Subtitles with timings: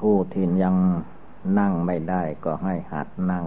[0.00, 0.76] ผู้ที่ยัง
[1.58, 3.44] นั่งไม่ได้ก็ให้หัดนั่ง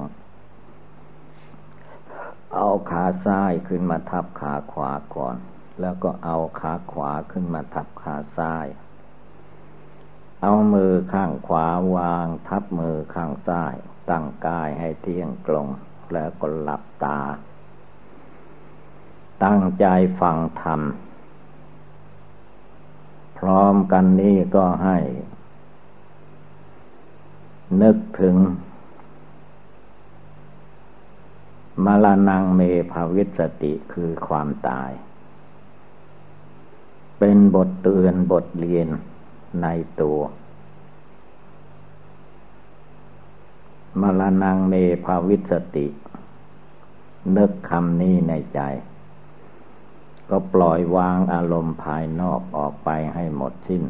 [2.53, 5.35] เอาขาซ้ายขึ้นมาทับขาขวาก่อน
[5.81, 8.67] แล้วก็เอาขาขวาขึ้นมาทับขาซ้าย
[10.41, 13.75] เอามือข้างขวาวางทับมือข้างซ้าย
[14.09, 15.67] ตั้งกายให้เที่ยงตรง
[16.13, 17.19] แล้วก็หลับตา
[19.43, 19.85] ตั้งใจ
[20.19, 20.81] ฟังธรรม
[23.37, 24.97] พร้อมกันนี้ก็ให้
[27.81, 28.35] นึกถึง
[31.85, 34.91] มรณงเมภาวิสติคือความตาย
[37.19, 38.87] เป็นบทเตือนบทเรียน
[39.61, 39.67] ใน
[40.01, 40.19] ตัว
[44.01, 44.73] มรณงเม
[45.05, 45.87] ภาวิสติ
[47.37, 48.59] นึกคำนี้ในใจ
[50.29, 53.83] ก็ปล่อยวางอารมณ์ภายนอกออกไปให้หมดสิ้น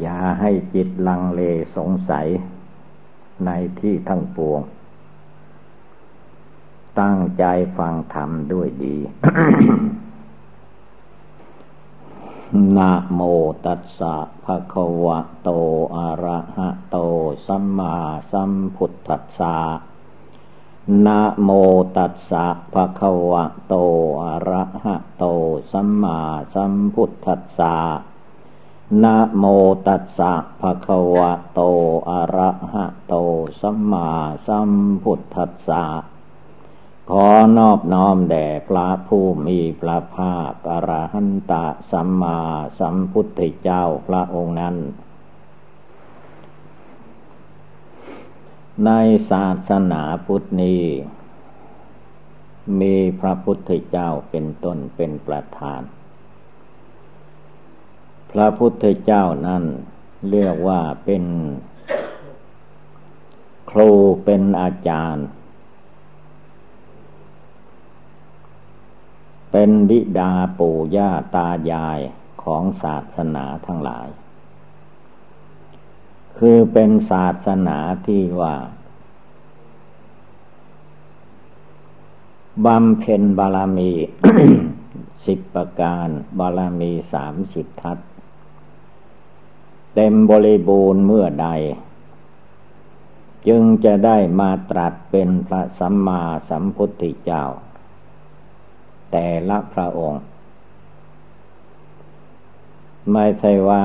[0.00, 1.40] อย่าให้จิตลังเล
[1.76, 2.26] สงสัย
[3.44, 4.60] ในที่ทั้งปวง
[7.00, 7.44] ตั้งใจ
[7.78, 8.96] ฟังธรรมด้วยดี
[12.76, 13.20] นะโม
[13.64, 15.50] ตัสสะภะคะวะโต
[15.96, 16.96] อะระหะโต
[17.46, 17.96] สัมมา
[18.32, 19.56] สัมพุทธัสสะ
[21.06, 21.50] นะโม
[21.96, 23.74] ตัสสะภะคะวะโต
[24.22, 25.24] อะระหะโต
[25.72, 26.18] สัมมา
[26.54, 27.76] สัมพุทธัสสะ
[29.04, 29.44] นะโม
[29.86, 31.60] ตัสสะภะคะวะโต
[32.10, 33.14] อะระหะโต
[33.60, 34.10] สัมมา
[34.46, 34.70] สัม
[35.02, 35.84] พุทธัสสะ
[37.10, 37.26] ขอ
[37.58, 41.52] นอบน้อมแด่พระผู้มีพระภาคอรหันต
[41.90, 42.40] สัมมา
[42.78, 44.76] สัมพุทธเจ้าพระองค์นั้น
[48.84, 48.90] ใน
[49.30, 50.82] ศาสนาพุทธนี้
[52.80, 55.82] มีพระพุทธเจ้าเป็นต้นเป็นประธาน
[58.30, 59.64] พระพุทธเจ้านั้น
[60.30, 61.24] เรียกว่าเป็น
[63.70, 63.90] ครู
[64.24, 65.26] เป็นอาจารย์
[69.52, 72.00] เป็นบิดาปู่ย่าตายาย
[72.42, 74.08] ของศาสนาทั้งหลาย
[76.38, 78.56] คือเป็นศาสนาที่ว่า
[82.66, 83.92] บำเพ็ญบารมี
[85.26, 87.98] สิบประการ บารมีสามสิบทัศ
[89.94, 91.48] เต็มบริบูรณ์เมื่อใด
[93.48, 97.44] จึงจะได้มาตรัสเป็นพระสัมมาสัมพุทธเจ้า
[99.12, 100.24] แต่ละพระองค์
[103.12, 103.84] ไม่ใช่ว่า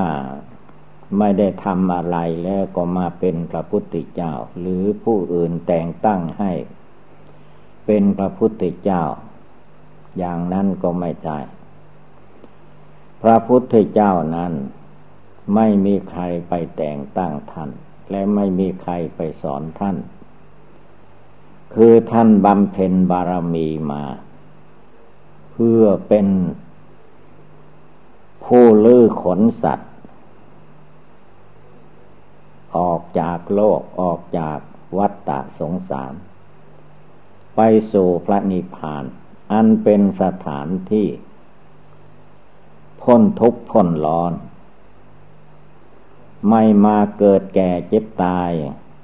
[1.18, 6.52] ไม่ได้ทำอะไรแล้วก็มาเป็นพระพุทธเจ้า หรือผู้อื่นแต่งตั้งให้
[7.86, 9.04] เป็นพระพุทธเจ้า
[10.18, 11.38] อย่างนั้นก็ไม่ใช่
[13.22, 14.54] พระพุทธเจ้านั้น
[15.54, 17.70] ไม่มีใครไปแต่งตั้งท่าน
[18.12, 19.98] และไม่มีใครไปสอนท่าน
[21.74, 24.04] คือท่านบำเพ็ญบารมีมา
[25.52, 26.28] เพื่อเป็น
[28.46, 29.92] ผู้ลื้อขนสัตว์
[32.78, 34.60] ออกจากโลกออกจาก
[34.98, 36.14] วัฏฏะสงสาร
[37.56, 37.62] ไป
[37.94, 39.04] สู่พระนิพพาน
[39.52, 41.08] อันเป็นสถานที่
[43.02, 44.34] พ้นทุกข์พ้นร้อน
[46.50, 48.52] ไม่มาเกิดแก่เจ็บตาย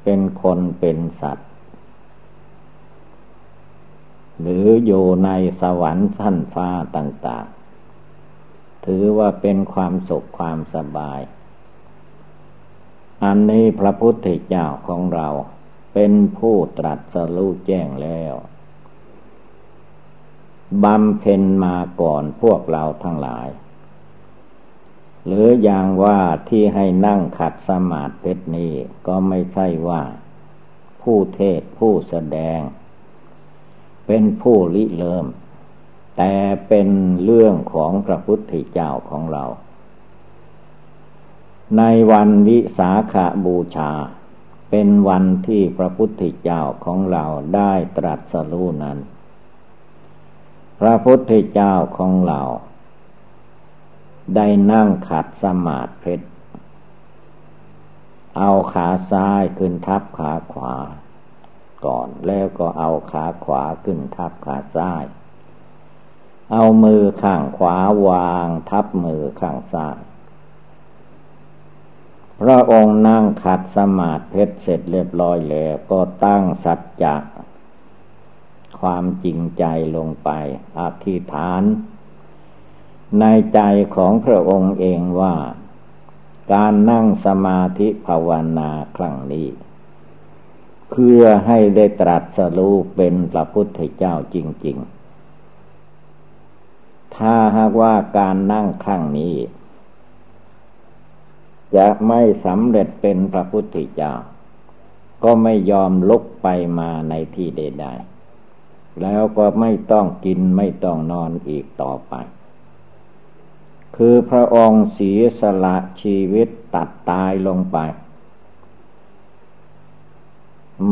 [0.03, 1.49] เป็นคนเป็นสัตว์
[4.41, 5.29] หรืออยู่ใน
[5.61, 11.21] สวรรค์ชั้นฟ้าต่างๆ ถือว่าเป็นความสุขความสบาย
[13.23, 15.27] อันนี้พระพุทธเจ้าของเรา
[15.93, 18.35] เป็นผู้ตรัสรู้แจ้งแล้ว
[20.83, 23.47] บำเพ็ญมาก่อนพวกเราทั้งหลาย
[25.25, 28.73] หรืออย่างว่าที่ให้นั่งขัดสมาธินี้
[29.07, 30.01] ก็ไม่ใช่ว่า
[31.01, 32.59] ผู้เทศผู้แสดง
[34.07, 35.25] เป็นผู้ลิเลิม
[36.17, 36.33] แต่
[36.67, 36.89] เป็น
[37.23, 39.43] เรื่องของพระพุทธเจ้าของเรา
[41.77, 43.91] ในวันวิสาขาบูชา
[44.69, 47.25] เป็นวันที่พระพุทธเจ้าของเรา
[47.55, 48.97] ได้ตรัสรู้นั้น
[50.79, 52.41] พระพุทธเจ้าของเรา
[54.35, 56.15] ได้นั่งขัดสมาธิ
[58.37, 60.75] เอาขาซ้ายขึ้นทับขาขวา
[61.85, 65.03] ก่อนแล้วก็เอาขาขวาขึ้นทับขาซ้าย
[66.51, 69.99] เอามือข้างขวาวางทับมือข้างซ้าย
[72.41, 77.15] พระองค์นั่งขัดสมาธิเสร็จเรียบร้อยแล้วก็ตั้งสัจจะ
[78.81, 79.63] ความจริงใจ
[79.95, 80.29] ลงไป
[80.79, 81.63] อธิษฐาน
[83.19, 83.59] ในใจ
[83.95, 85.35] ของพระองค์เองว่า
[86.53, 89.47] การนั่งสมาธิภาวนาครั้งนี้
[90.89, 94.77] เพื่อให้ได้ตรัสรู้เป็นพระพุทธเจ้าจริง
[96.41, 99.35] ๆ ถ้าหากว่าการนั่งครั้งนี้
[101.75, 104.13] จะไม่สำเร็จเป็นพระพุทธเจ้า
[105.23, 106.47] ก็ไม่ยอมลุกไป
[106.79, 112.13] มาในที่ใดๆแล้วก็ไม่ต้องกินไม่ต้องนอนอีกต่อไป
[113.97, 117.77] คือพระองค์เสียสละชีวิตตัดตายลงไป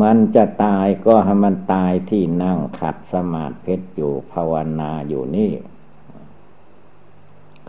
[0.01, 5.51] มันจะตายก็ให้มันตายที่นั่งขัดสมาธิอยู่ภาวนาอยู่นี่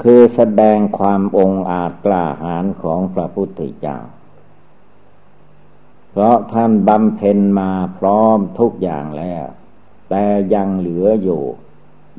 [0.02, 3.98] คือแสดงความองอาจกล้าหาญของพระพุทธเจ้า
[6.10, 9.44] เพราะท่านบำเพ็ญมาพร้อมทุกอย่างแล้ว
[10.10, 10.24] แต่
[10.54, 11.42] ยังเหลืออยู่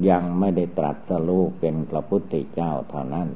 [0.09, 3.29] ยังไม่ได้ตรัสรู้เป็นพระพุทธเจ้าเท่านั้น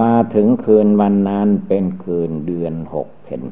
[0.00, 3.42] มาถึงคืนวันนั้นเป็นคืนเดือนหกเพน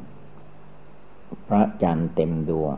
[1.47, 2.75] พระจันทร์เต็มดวง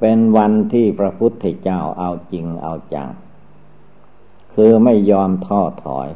[0.00, 3.10] เป็นวันที่พระพุทธเจ้าเอาจริงเอาจัง
[4.54, 6.08] คือไม่ยอมท้อถอย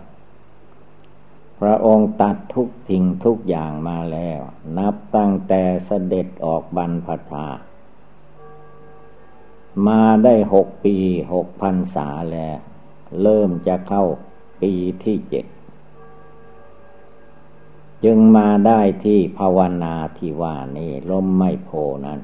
[1.60, 4.40] พระองค์ตัดทุกสิ่งทุกอย่างมาแล้ว
[4.78, 7.46] นับตั้งแต่เสด็จออกบรรพชา
[9.86, 10.96] มาได้หกปี
[11.32, 12.58] หกพันษาแล้ว
[13.22, 14.04] เริ่มจะเข้า
[14.62, 14.72] ปี
[15.04, 15.44] ที่เจ็ด
[18.04, 21.70] จึงมาได้ที่ภาวนาที่ว่านี่ล้มไม่โพ
[22.06, 22.20] นั้น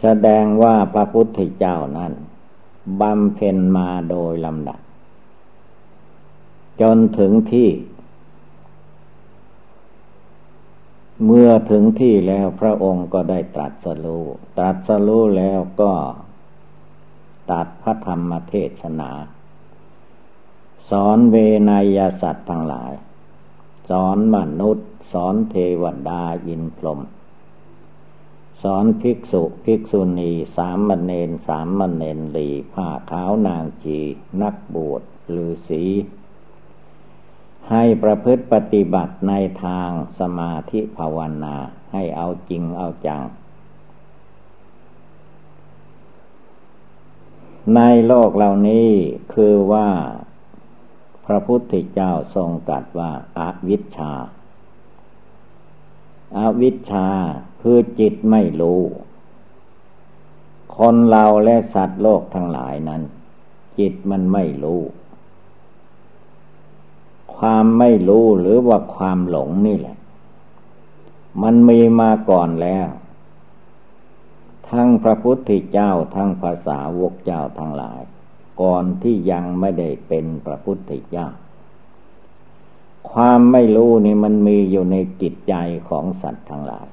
[0.00, 2.12] แสดงว่าพระพุทธเจ้านั้น
[3.00, 4.80] บำเพ็ญมาโดยลำดับ
[6.80, 7.68] จนถึงที่
[11.24, 14.24] เมื่อถึงที่แล้วพระองค์ก็ได้ตรัสรู้
[14.56, 15.92] ตรัสรู้แล้วก็
[17.50, 19.10] ตัดพระธรรมเทศนา
[20.90, 21.36] สอนเว
[21.68, 22.92] นยสัตว์ทั้งหลาย
[23.90, 27.00] สอนมนุษย์ สอนเทวดาอินพรม
[28.62, 33.98] สอนภิกษุภิกษุณีสามมเณรสามมเณรลีผ้าขาวนางจี
[34.42, 35.02] นักบวช
[35.36, 35.84] ฤาษี
[37.70, 39.32] ให้ประพฤติปฏิบัติใน
[39.64, 41.56] ทางสมาธิภาวนา
[41.92, 43.22] ให้เอาจริงเอาจัง
[47.76, 48.90] ในโลกเหล่านี้
[49.34, 49.88] คือว่า
[51.26, 54.12] พระพุทธเจ้าทรงตรัสว่าอาวิชชา
[56.38, 57.08] อาวิชชา
[57.62, 58.80] คือจิตไม่รู้
[60.76, 63.02] คนเราและสัตว์โลกทั้งหลายนั้น
[63.78, 64.80] จิตมันไม่รู้
[67.40, 69.96] ความไม่รู้หรือว่าความหลงนี่แหละ
[71.42, 72.86] มันมีมาก่อนแล้ว
[74.70, 78.00] ทั้งพระพุทธเจ้าทั้งภาษาวกเจ้าทั้งหลาย
[78.62, 81.26] ก่อนที่ยังไม่ได้เป็นพระพุทธเจ้า
[83.10, 85.54] ความไม่รู้นี่มันมีอยู่ในจิตใจ
[85.88, 86.86] ของสัตว์ทั้งหลาย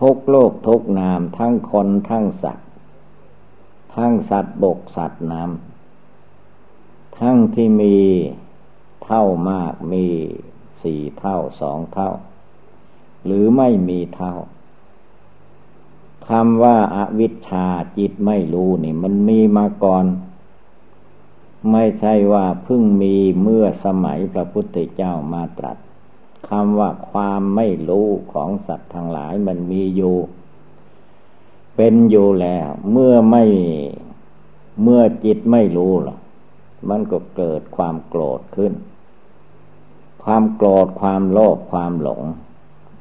[0.00, 2.68] ทุกโลกทุกนามทั้งคนทั้งสัตว์
[3.94, 5.67] ทั้งสัตว์บกสัตว์น้ำ
[7.20, 7.96] ทั้งที่มี
[9.04, 10.04] เท่ามากมี
[10.82, 12.10] สี่เท่าสองเท่า
[13.24, 14.34] หรือไม่มีเท่า
[16.28, 17.66] คำว่าอาวิชชา
[17.98, 20.04] จิตไม่รู้นี่ มันมีมาก่อน
[21.72, 25.78] ไม่ใช่ว่าเพิ่งมีเมื่อสมัยพระพุทธเจ้ามาตรัส
[26.48, 30.16] คำว่าความไม่รู้ของสัตว์ทั้งหลายมันมีอยู่
[31.76, 33.44] เป็นอยู่แล้ว เมื่อไม่
[34.82, 36.17] เมื่อจิตไม่รู้หรอ
[36.88, 38.72] มันก็เกิดความโกรธขึ้น
[40.24, 42.22] ความโกรธความโลภความหลง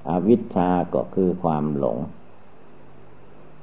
[0.09, 1.97] อวิชชาก็คือความหลง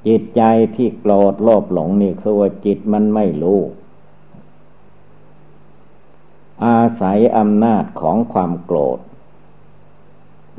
[0.07, 0.43] จิตใจ
[0.77, 3.61] ที่โกรธโลภหลงนี่คือว่าจิตมันไม่รู้
[6.65, 8.99] อาศัยอำนาจของความโกรธ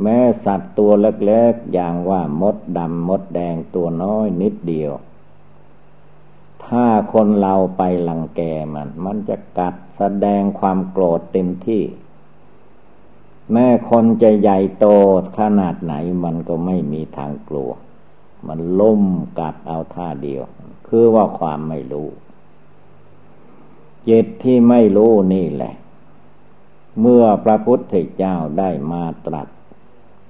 [0.02, 4.92] แม้สัตว์ตัวเล็กๆอย่างว่ามดดำมดแดงตัวน้อยนิดเดียว
[6.68, 8.42] ถ้าคนเราไปหลังแก
[8.74, 11.84] มัน มันจะกัดแสดงความโกรธเต็มที่
[13.52, 14.86] แม่คนจะใหญ่โต
[15.40, 15.94] ขนาดไหน
[16.24, 17.72] มันก็ไม่มีทางกลัว
[18.48, 19.04] มันล่ม
[19.40, 20.44] กัดเอาท่าเดียว
[20.88, 22.10] คือว่าความไม่รู้
[24.10, 25.76] จิตที่ไม่รู้นี่แหละ
[27.02, 29.48] เมื่อพระพุทธเจ้าได้มาตรัส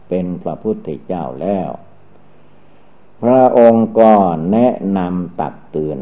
[0.10, 1.70] เป็นพระพุทธเจ้าแล้ว
[3.22, 4.14] พระองค์ก็
[4.52, 5.98] แนะนำตักเตือน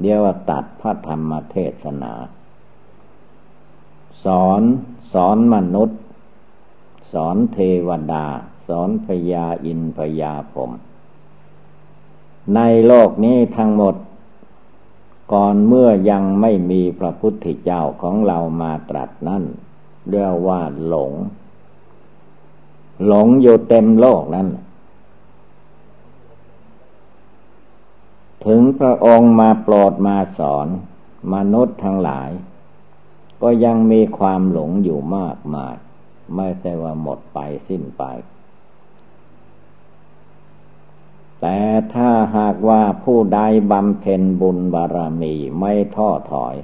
[0.00, 2.12] เดียวว่าตัดพระธรรมเทศนา
[4.24, 4.62] สอน
[5.12, 6.00] สอนมนุษย์
[7.12, 7.58] สอนเท
[7.88, 8.26] วดา
[8.68, 10.70] สอนพญาอินพญาผม
[12.54, 13.94] ในโลกนี้ทั้งหมด
[15.32, 19.44] ก่อนเมื่อยังไม่มีพระพุทธเจ้าของเรามาตรัสนั่น
[20.10, 21.12] เรียกว่าหลง
[23.06, 24.48] หลงอยู่เต็มโลกนั้น
[28.46, 30.68] ถึงพระองค์มาโปรดมาสอน
[31.34, 32.30] มนุษย์ทั้งหลาย
[33.42, 35.74] ก็ยังมีความหลงอยู่มากมาย
[36.36, 38.04] ไม่ใช่ว่าหมดไปสิ้นไป
[41.40, 41.60] แต่
[41.94, 43.40] ถ้าหากว่าผู้ใด
[43.72, 46.56] บำเพ็ญบุญบารมีไม่ท้อถอย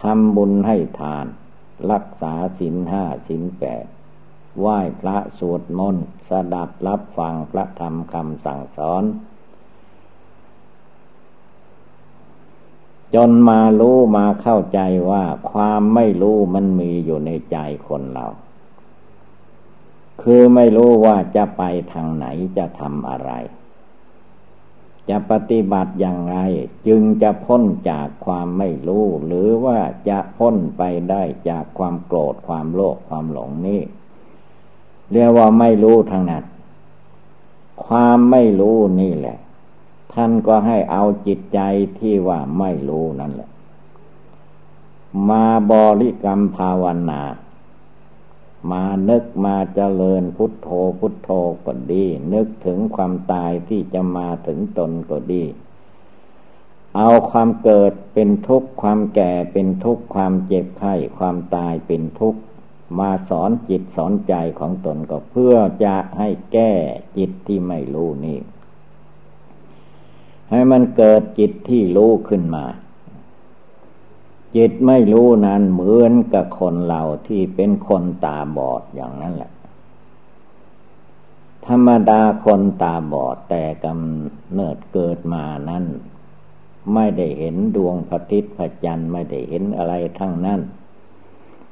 [0.00, 1.26] ทำบุญให้ทาน
[1.90, 3.84] รักษาศีลห้าศีลแปด
[4.58, 9.02] ไหว้พระสวดมนต์สดับรับฟังพระธรรมคำสั่งสอน
[13.14, 17.56] จนมารู้มาเข้าใจว่าความไม่รู้มันมีอยู่ในใจ
[17.88, 18.26] คนเรา
[20.22, 21.62] คือไม่รู้ว่าจะไป
[21.92, 22.26] ทางไหน
[22.56, 23.32] จะทำอะไร
[25.08, 26.38] จะปฏิบัติอย่างไร
[26.86, 33.82] จึงจะพ้นจากความไม่รู้ หรือว่าจะพ้นไปได้จากความโกรธความโลภความหลงนี่
[35.12, 36.44] เรียกว่าไม่รู้ทางนั้น
[37.86, 39.38] ความไม่รู้นี่แหละ
[40.14, 41.60] ท่านก็ให้เอาจิตใจ
[41.98, 43.50] ที่ว่าไม่รู้นั่นแหละ
[45.28, 47.22] มาบริกรรมภาวนา
[48.70, 51.30] มานึกมาเจริญพุทโธพุทโธ
[51.64, 55.44] ก็ดี นึกถึงความตายที่จะมาถึงตนก็ดี
[56.96, 62.40] เอาความเกิดเป็นทุกข์ความแก่เป็นทุกข์ความเจ็บไข้ความตายเป็นทุกข์
[62.98, 66.72] มาสอนจิตสอนใจของตนก็เพื่อจะให้แก้
[67.16, 68.38] จิตที่ไม่รู้นี่
[70.50, 72.64] ให้มันเกิดจิตที่รู้ขึ้นมา
[74.56, 79.52] จิตไม่รู้นั้นเหมือนกับคนเราที่เป็นคนตาบอดอย่างนั้นแหละ
[81.66, 85.84] ธรรมดาคนตาบอดแต่กำเนิดเกิดมานั้น
[86.94, 90.60] ไม่ได้เห็นดวงพระทิตย์พระจันทร์ไม่ได้เห็นอะไรทั้งนั้น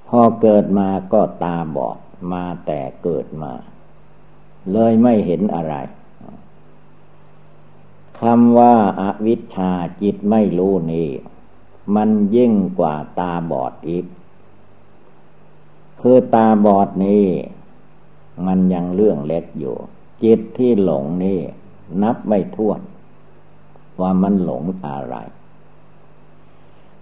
[0.08, 1.98] พอเกิดมาก็ตาบอด
[2.32, 3.52] มาแต่เกิดมา
[4.72, 5.74] เลยไม่เห็นอะไร
[8.20, 9.72] คำว่าอาวิชชา
[10.02, 11.10] จิตไม่รู้นี่
[11.94, 14.06] มันยิ่งกว่าตาบอดอีก
[16.00, 17.26] คือตาบอดนี้
[18.46, 19.76] มันยังเรื่องเล็กอยู่
[20.22, 21.40] จิตที่หลงนี่
[22.02, 22.80] นับไม่ถ้วน
[24.00, 25.16] ว่ามันหลงอะไร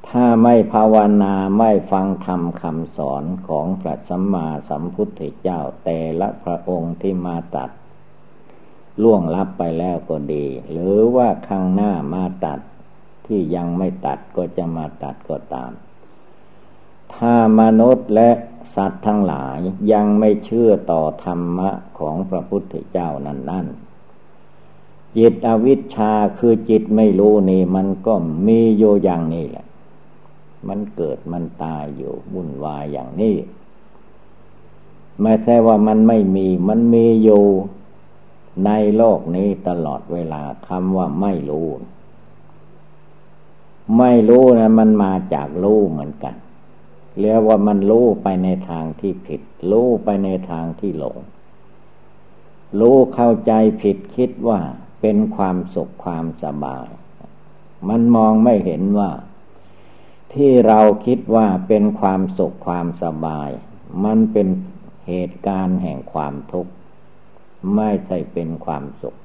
[0.09, 7.71] ถ้าไม่ภาวนาไม่ฟังธรรมคำสอนของพระสัมมาสัมพุทธเจ้าแต่ละพระองค์ที่มาตัด
[9.03, 12.61] ล่วงลับไปแล้วก็ดี หรือว่าข้างหน้ามาตัด
[13.27, 15.73] ที่ยังไม่ตัดก็จะมาตัดก็ตาม
[17.15, 18.31] ถ้ามนุษย์และ
[18.77, 19.59] สัตว์ทั้งหลาย
[19.93, 23.67] ยังไม่เชื่อต่อธรรมะของพระพุทธเจ้านั่นนั่น
[25.17, 28.15] จิตอวิชชาคือจิตไม่รู้นี่ มันก็
[28.47, 29.67] มีโยอย่างนี้แหละ
[30.69, 33.37] มันเกิดมันตายอยู่วุ่นวายอย่างนี้
[35.23, 37.45] ไม่ใช่ว่ามันไม่มี มันมีอยู่
[38.65, 41.69] ในโลกนี้ตลอดเวลาคำว่าไม่รู้
[43.99, 46.35] ไม่รู้นะมันมาจากรู้เหมือนกัน
[47.21, 51.19] เรียกว่ามันรู้ไปในทางที่ผิด รู้ไปในทางที่หลง
[52.81, 54.61] รู้เข้าใจผิดคิดว่า
[55.01, 56.89] เป็นความสุขความสบาย
[57.89, 59.11] มันมองไม่เห็นว่า
[60.33, 63.51] ที่เราคิดว่าเป็นความสุขความสบาย
[64.05, 64.49] มันเป็น
[65.09, 66.73] เหตุการณ์แห่งความทุกข์
[67.75, 69.17] ไม่ใช่เป็นความสุข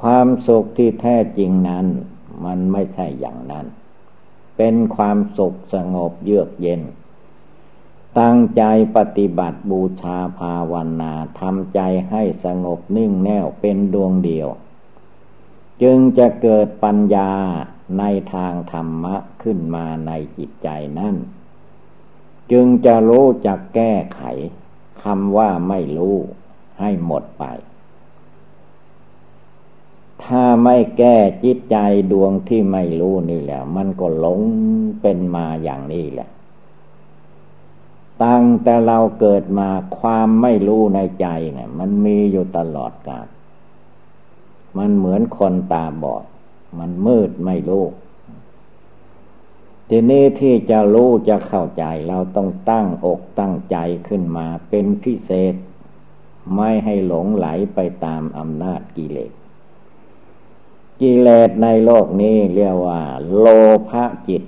[0.00, 1.86] ความสุขที่แท้จริงนั้น
[2.44, 3.66] มันไม่ใช่อย่างนั้น
[4.56, 6.82] เป็นความสุขสงบเยือกเย็น
[8.20, 8.62] ตั้งใจ
[8.96, 14.48] ปฏิบัติบูชาภาวนาทำใจให้สงบนิ่งแน่วเป็นดวงเดียว
[15.82, 17.30] จึงจะเกิดปัญญา
[17.98, 18.04] ใน
[18.34, 21.16] ทางธรรมะขึ้นมาในจิตใจนั่น
[22.52, 24.22] จึงจะรู้จักแก้ไข
[25.02, 26.16] คำว่าไม่รู้
[26.80, 27.44] ให้หมดไป
[30.24, 31.76] ถ้าไม่แก้จิตใจ
[32.12, 34.40] ดวงที่ไม่รู้นี่แหละ มันก็หลง
[35.00, 36.28] เป็นมาอย่างนี้แหละ
[38.24, 43.26] ตั้งแต่เราเกิดมาความไม่รู้ในใจเนี่ย มันมีอยู่ตลอดกาล
[44.78, 46.24] มันเหมือนคนตาบอด
[46.78, 47.84] มันมืดไม่รู้
[49.88, 53.76] ทีนี้ที่จะรู้จะเข้าใจเราต้องตั้งอกตั้งใจ
[54.08, 55.54] ขึ้นมาเป็นพิเศษ
[56.56, 59.32] ไม่ให้หลงไหลไปตามอำนาจกิเลส
[61.00, 63.02] กิเลสในโลกนี้เรียกว่า
[63.38, 63.46] โล
[63.90, 64.42] ภะจิต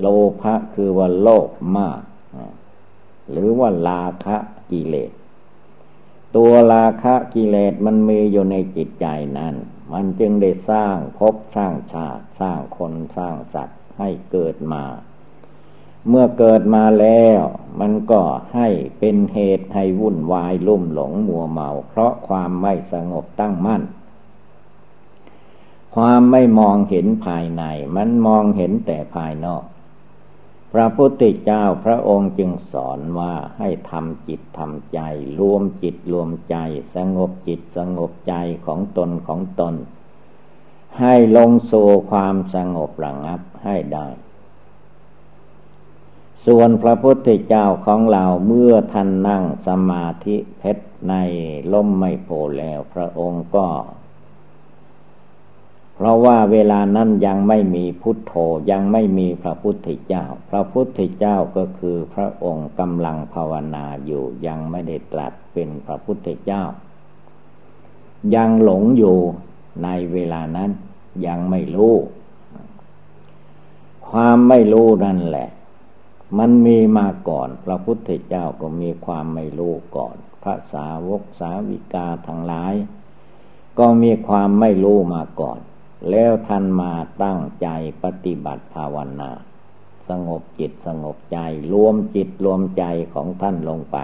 [0.00, 0.06] โล
[0.42, 2.00] ภะคือว่าโลภมาก
[3.30, 4.36] หรือว่าลาคะ
[4.70, 5.10] กิเลส
[6.36, 9.06] ตัวราคะกิเลสมันมีอยู่ในจิตใจ
[9.38, 9.54] นั้น
[9.92, 14.84] มันจึงได้สร้างภพสร้างชาติสร้างคนสร้างสัตว์ให้เกิดมา
[16.08, 17.40] เมื่อเกิดมาแล้ว
[17.80, 18.22] มันก็
[18.54, 18.68] ให้
[18.98, 23.82] เป็นเหตุให้วุ่นวายลุ่มหลงมัวเมา เพราะความไม่สงบตั้งมั่น
[25.94, 27.64] ความไม่มองเห็นภายใน
[27.96, 29.64] มันมองเห็นแต่ภายนอก
[30.72, 35.00] พระพุทธเจ้าพระองค์จึงสอนว่าให้ทำจิตทำใจ
[35.38, 36.56] รวมจิตรวมใจ
[36.96, 38.34] สงบจิตสงบใจ
[38.66, 39.74] ของตนของตน
[41.00, 44.06] ให้ลงสู่ความสงบระงับให้ได้
[46.46, 51.14] ส่วนพระพุทธเจ้าของเราเมื่อท่านนั่งสมาธิเพชรใน
[51.72, 53.66] ล่มไม่โพแล้วพระองค์ก็
[55.94, 58.34] เพราะว่าเวลานั้นยังไม่มีพุทโธ
[58.70, 66.62] ยังไม่มีพระพุทธเจ้า พระพุทธเจ้าก็คือพระองค์กำลังภาวนาอยู่ยังไม่ได้ตรัสเป็นพระพุทธเจ้า
[68.34, 69.18] ยังหลงอยู่
[69.84, 70.70] ในเวลานั้น
[71.26, 71.94] ยังไม่รู้
[74.08, 75.48] ความไม่รู้นั่นแหละ
[76.38, 82.74] มันมีมาก่อน พระพุทธเจ้าก็มีความไม่รู้ก่อน พระสาวกสาวิกาทั้งหลาย
[83.78, 85.58] ก็มีความไม่รู้มาก่อน
[86.10, 87.68] แล้วท่านมาตั้งใจ
[88.04, 89.30] ปฏิบัติภาวนา
[90.08, 91.38] สงบจิตสงบใจ
[91.72, 93.98] รวมจิตรวมใจของท่านลงไป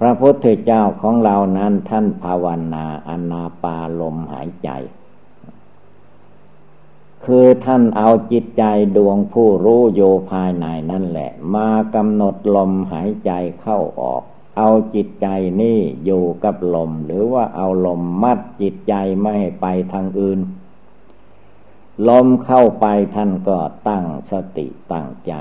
[0.00, 4.70] พระพุทธเจ้าของเรานั้นท่านภาวนาอนาปาลมหายใจ
[7.30, 8.64] คือท่านเอาจิตใจ
[8.96, 14.22] ดวงผู้รู้โยภายในนั่นแหละ มากำหนดลมหายใจเข้าออก
[14.56, 15.28] เอาจิตใจ
[15.60, 20.40] นี่อยู่กับลม หรือว่าเอาลมมัดจิตใจไม่ให้ไปทางอื่น
[22.08, 23.58] ลมเข้าไปท่านก็
[23.88, 25.34] ตั้งสติตั้งใจ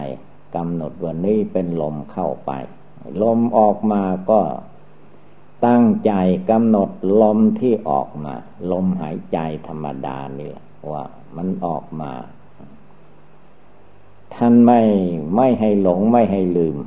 [0.55, 2.51] กำหนดวันนี้เป็นลมเข้าไป
[3.21, 4.41] ลมออกมาก็
[5.67, 6.13] ตั้งใจ
[6.51, 6.89] กำหนด
[7.21, 8.35] ลมที่ออกมา
[8.71, 11.03] ลมหายใจธรรมดานี่แหละ ว่า
[11.35, 12.11] มันออกมา
[14.35, 14.81] ท่านไม่
[15.35, 16.77] ไม่ให้หลงไม่ให้ลืม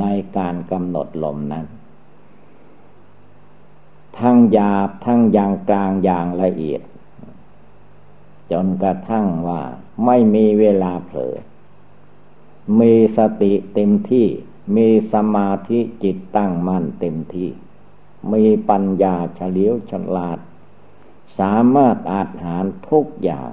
[0.00, 0.04] ใน
[0.36, 1.66] การกำหนดลมนั้น
[4.18, 6.82] ทั้งหยาบทั้งอย่างกลางอย่างละเอียด
[8.50, 9.60] จนกระทั่งว่า
[10.04, 11.34] ไม่มีเวลาเผลอ
[12.80, 14.26] มีสติเต็มที่
[14.76, 17.50] มีสมาธิจิตตั้งมั่นเต็มที่
[18.32, 20.38] มีปัญญาเฉลียวฉลาด
[21.38, 23.50] สามารถอาหารทุกอย่าง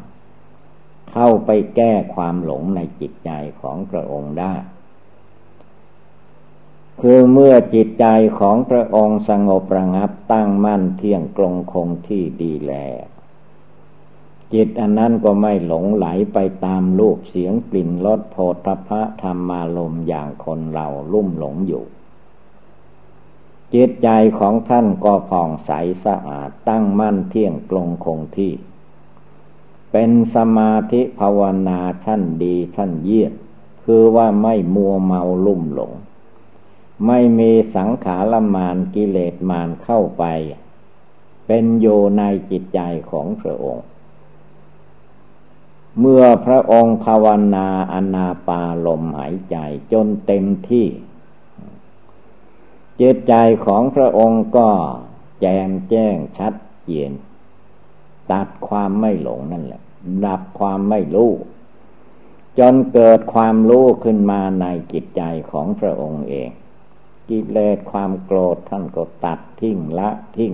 [1.12, 4.54] เข้าไปแก้ความหลงในจิตใจของพระองค์ได้
[7.02, 8.06] คือเมื่อจิตใจ
[8.40, 13.04] ของพระองค์สงบระงับตั้งมั่นเที่ยงตรงคงที่ดีแล้ว
[14.54, 21.84] จิตอันนั้นก็ไม่หลงไหลไปตามรูปเสียงกลิ่นรสโพธพะธรรมารมอย่างคนเราลุ่มหลงอยู่
[23.74, 25.72] จิตใจของท่านก็ผ่องใส
[26.06, 28.54] สะอาดตั้งมั่นเที่ยงตรงคงที่
[29.92, 33.34] เป็นสมาธิภาวนาท่านดีท่านเยี่ยม
[33.84, 35.94] คือว่าไม่มัวเมาลุ่มหลง
[37.08, 40.24] ไม่มีสังขารมานกิเลสมานเข้าไป
[41.48, 42.80] เป็นโยในจิตใจ
[43.12, 43.86] ของพระองค์
[46.00, 49.58] เมื่อพระองค์ภาวนาอนาปาลมหายใจ
[49.92, 50.88] จนเต็มที่
[53.02, 53.34] จิตใจ
[53.66, 54.70] ของพระองค์ก็
[55.42, 56.54] แจงแจ้งชัด
[56.86, 57.12] เจน
[58.32, 59.82] ตัดความไม่หลงนั่นแหละ
[60.26, 61.32] ดับความไม่รู้
[62.60, 66.50] จนเกิดความรู้ขึ้นมาในจิตใจของพระองค์เอง
[67.30, 70.54] กิเลสความโกรธท่านก็ตัดทิ้งละทิ้ง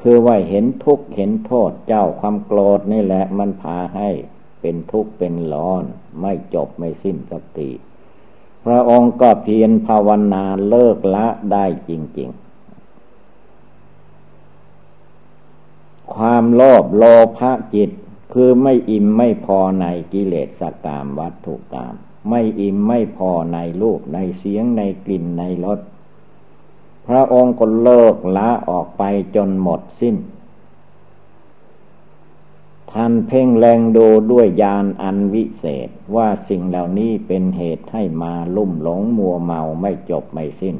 [0.00, 4.10] คือว่าเห็นทุกข์เห็นโทษเจ้าความโกรธนี่แหละมันพาให้
[4.60, 5.84] เป็นทุกข์เป็นร้อน
[6.20, 7.70] ไม่จบไม่สิ้นสติ
[8.64, 12.40] พระองค์ก็เพียรภาวนาเลิกละได้จริง ๆ
[16.14, 17.04] ความโลภโล
[17.38, 17.90] ภะจิต
[18.32, 21.94] คือไม่อิ่มไม่พอในกิเลสกามวัตถุกรรม
[22.28, 25.80] ไม่อิ่มไม่พอในรูปในเสียงในกลิ่นในรส
[27.06, 29.02] พระองค์ก็เลิกละออกไป
[29.36, 30.16] จนหมดสิ้น
[32.94, 40.76] ท่านเพ่งแรงดูด้วยญาณอันวิเศษว่าสิ่งเหล่านี้เป็นเหตุให้มาลุ่มหลงมัวเมาไม่จบไม่สิ้น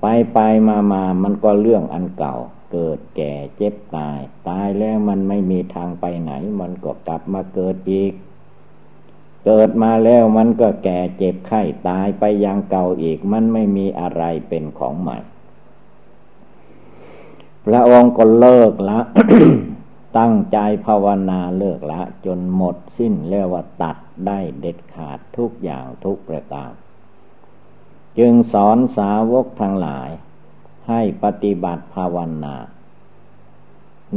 [0.00, 2.34] ไปไปมามามันก็เรื่องอันเก่า
[2.72, 8.12] เกิดแก่เจ็บตาย ตายแล้วมันไม่มีทางไปไหน มันก็กลับมาเกิดอีก
[9.46, 15.18] เกิดมาแล้วมันก็แก่เจ็บไข้ตายไปยังเก่าอีก มันไม่มีอะไรเป็นของใหม่
[17.66, 19.00] พระองค์ก็เลิกละ
[20.16, 26.72] ตั้งใจภาวนาเลิกละ จนหมดสิ้นเรียกว่าตัดได้เด็ดขาดทุกอย่างทุกประการ
[28.18, 30.10] จึงสอนสาวกทั้งหลาย
[30.88, 32.56] ให้ปฏิบัติภาวนา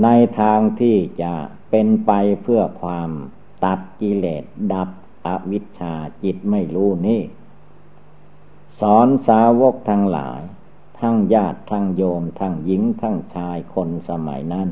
[0.04, 0.08] ใน
[0.40, 1.34] ทางที่จะ
[1.70, 3.10] เป็นไปเพื่อความ
[3.66, 4.90] ตัดกิเลสดับ
[5.26, 7.22] อวิชชาจิตไม่รู้นี่
[8.80, 10.42] สอนสาวกทั้งหลาย
[11.00, 14.70] ทั้งญาติทั้งโยมทั้งหญิงทั้งชายคนสมัยนั้น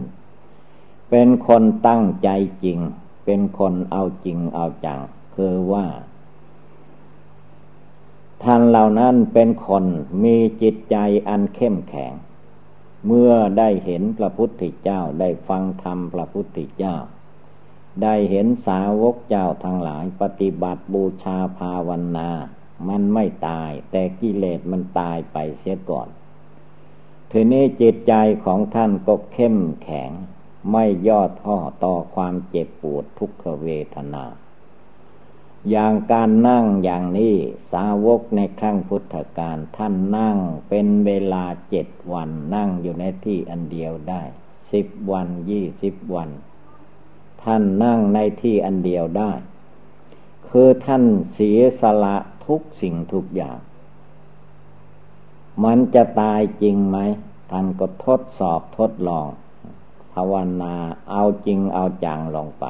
[1.09, 2.29] เป็นคนตั้งใจ
[2.63, 2.79] จริง
[3.25, 4.99] เป็นคนเอาจริงเอาจัง
[5.35, 5.85] คือว่า
[8.43, 9.85] ท่านเหล่านั้นเป็นคน
[10.23, 12.13] มีจิตใจอันเข้มแข็ง
[13.05, 16.95] เมื่อได้เห็นพระพุทธเจ้าได้ฟังธรรมพระพุทธเจ้า
[18.03, 22.29] ได้เห็นสาวกเจ้าทั้งหลายปฏิบัติบูชาภาวนา
[22.89, 26.07] มันไม่ตาย แต่กิเลสมันตายไปเสียก่อน
[27.31, 28.13] ทีนี้จิตใจ
[28.45, 30.11] ของท่านก็เข้มแข็ง
[30.71, 34.25] ไม่ย่อท้อต่อความเจ็บปวดทุกขเวทนา
[35.69, 37.35] อย่างการนั่งอย่างนี้
[37.73, 40.37] สาวกในครั้งพุทธกาลท่านนั่ง
[40.69, 44.21] เป็นเวลาเจ็ดวันนั่งอยู่ในที่อันเดียวได้
[44.73, 46.29] สิบวันยี่สิบวัน
[47.43, 49.31] ท่านนั่งในที่อันเดียวได้
[50.49, 53.57] คือท่านเสียสละทุกสิ่งทุกอย่าง
[55.63, 56.97] มันจะตายจริงไหม
[57.51, 60.75] ท่านก็ทดสอบทดลองาวนา
[61.11, 62.65] เอาจริงเอาจังลงไป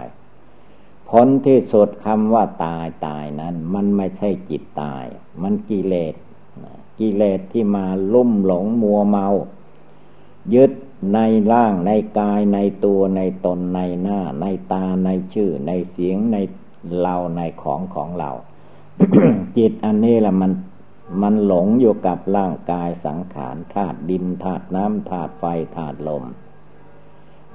[1.09, 5.05] ผลที่สุดคำว่าตายตายนั้น มันไม่ใช่จิตตาย
[5.41, 6.15] มันกิเลส
[6.99, 9.27] กิเลสที่มาลุ่มหลงมัวเมา
[10.53, 10.71] ยึด
[11.13, 11.19] ใน
[11.51, 16.37] ร่างในกายในตัวในตนในหน้า ในตาในชื่อ ในเสียงใน
[17.01, 18.31] เราในของของเรา
[19.57, 20.51] จิตอันนี้แหละมัน
[21.21, 25.43] มันหลงอยู่กับร่างกายสังขารธาตุดินธาตุน้ำธาตุไฟ
[25.75, 26.23] ธาตุลม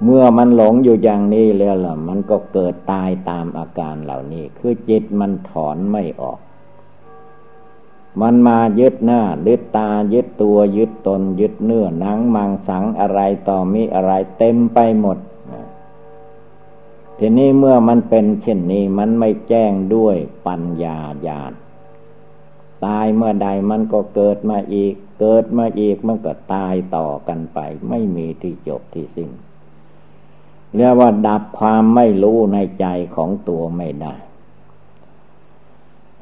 [0.03, 6.39] เมื่อมันหลงอยู่อย่างนี้แล้วล่ะ มันก็เกิดตายตามอาการเหล่านี้ คือจิตมันถอนไม่ออก
[8.21, 15.17] มันมายึดหน้ายึดตายึดตัวยึดตน ยึดเนื้อหนังมังสังอะไรต่อมีอะไรเต็มไปหมด
[17.19, 20.15] ทีนี้เมื่อมันเป็นเช่นนี้มันไม่แจ้งด้วย
[20.47, 21.53] ปัญญาญาณ
[22.85, 29.29] ตายเมื่อใดมันก็เกิดมาอีก เกิดมาอีกมันก็ตายต่อกันไป ไม่มีที่จบที่สิ้น
[30.77, 32.85] เรียกว่าดับความไม่รู้ในใจ
[33.15, 34.15] ของตัวไม่ได้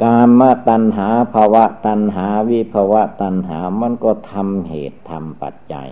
[0.01, 5.87] กามตัณหาภาวะตัณหาวิภาวะตัณหามันก็ทำเหตุทำปัจจัย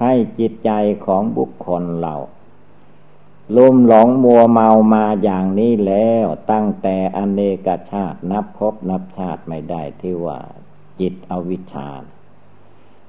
[0.00, 0.70] ให้จิตใจ
[1.06, 2.14] ของบุคคลเรา
[3.56, 10.38] ลุ่มหลงมัวเมามาอย่างนี้แล้วตั้งแต่อเนกชาตินับพบนับชาติไม่ได้ที่ว่า
[11.00, 11.90] จิตอวิชชา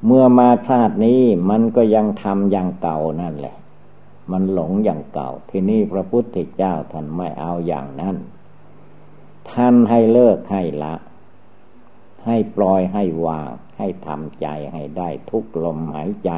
[0.06, 3.56] เมื่อมาชาตินี้มันก็ยังทำอย่างเก่านั่นแหละ
[4.32, 8.16] มันหลงอย่างเก่า ที่นี่พระพุทธเจ้าท่านไม่เอาอย่างนั้น
[9.52, 10.96] ท่านให้เลิกให้ละ
[12.26, 16.32] ให้ปล่อยให้วาง ให้ทำใจให้ได้ทุกลมหายใจ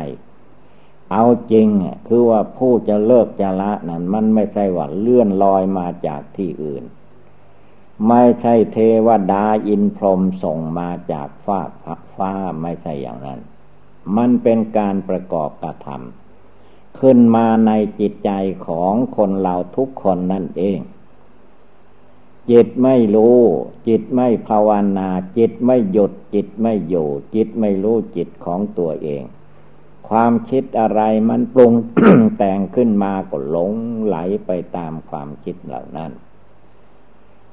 [1.12, 1.68] เอาจริง
[2.08, 6.84] คือว่าผู้จะเลิกจะละนั้น มันไม่ใช่ว่าเลื่อนลอยมาจากที่อื่น
[8.08, 11.62] ไม่ใช่เทวดาอินพรหมส่งมาจากฟ้า
[12.18, 13.40] ฟ้าไม่ใช่อย่างนั้น
[14.18, 16.27] มันเป็นการประกอบกระทำ
[17.02, 18.32] ขึ้นมาในจิตใจ
[18.68, 20.80] ของคนเราทุกคนนั่นเอง
[22.52, 23.40] จิตไม่รู้
[23.88, 29.24] จิตไม่ภาวนา จิตไม่หยุด จิตไม่อยู่ จิตไม่รู้จิตของตัวเอง
[30.10, 31.74] ความคิดอะไรมันปรุง
[32.38, 33.74] แต่งขึ้นมาก็หลง
[34.06, 36.12] ไหลไปตามความคิดเหล่านั้น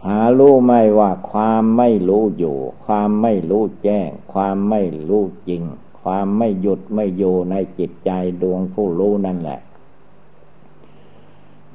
[0.06, 5.62] หารู้ไม่ว่าความไม่รู้อยู่ ความไม่รู้แจ้ง ความไม่รู้จริง
[6.04, 8.10] ความไม่หยุดไม่อยู่ในจิตใจ
[8.42, 9.60] ดวงผู้รู้นั่นแหละ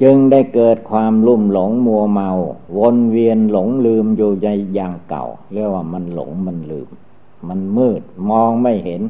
[0.02, 2.30] จึงได้เกิดความลุ่มหลงมัวเมา
[2.78, 6.90] วนเวียนหลงลืมอยู่ในอย่างเก่า เรียกว่ามันหลงมันลืม
[7.48, 9.02] มันมืดมองไม่เห็น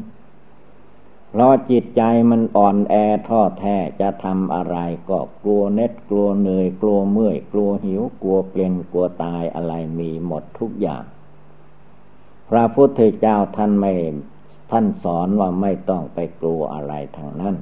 [1.32, 2.96] เพราะจิตใจมันอ่อนแอ
[3.28, 4.78] ท้อแท้จะทำอะไร
[5.10, 11.04] ก็กลัวเน็ดกลัวเหนื่อยกลัวเมื่อยกลัวหิวกลัวเปลี่ยนกลัวตายอะไรมีหมดทุกอย่าง
[12.50, 13.94] พระพุทธเจ้าท่านไม่
[14.70, 17.56] ท่านสอนว่าไม่ต้องไปกลัวอะไรทางนั้น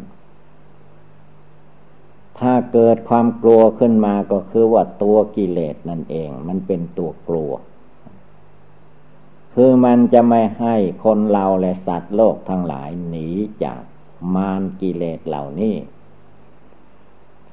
[2.40, 7.52] ถ้าเกิดความกลัวขึ้นมาก็คือว่าตัวกิเลสนั่นเอง มันเป็นตัวกลัว
[9.54, 13.28] คือมันจะไม่ให้คนเราและสัตว์โลกทั้งหลายหนี
[13.64, 13.82] จาก
[14.36, 15.76] มารกิเลสเหล่านี้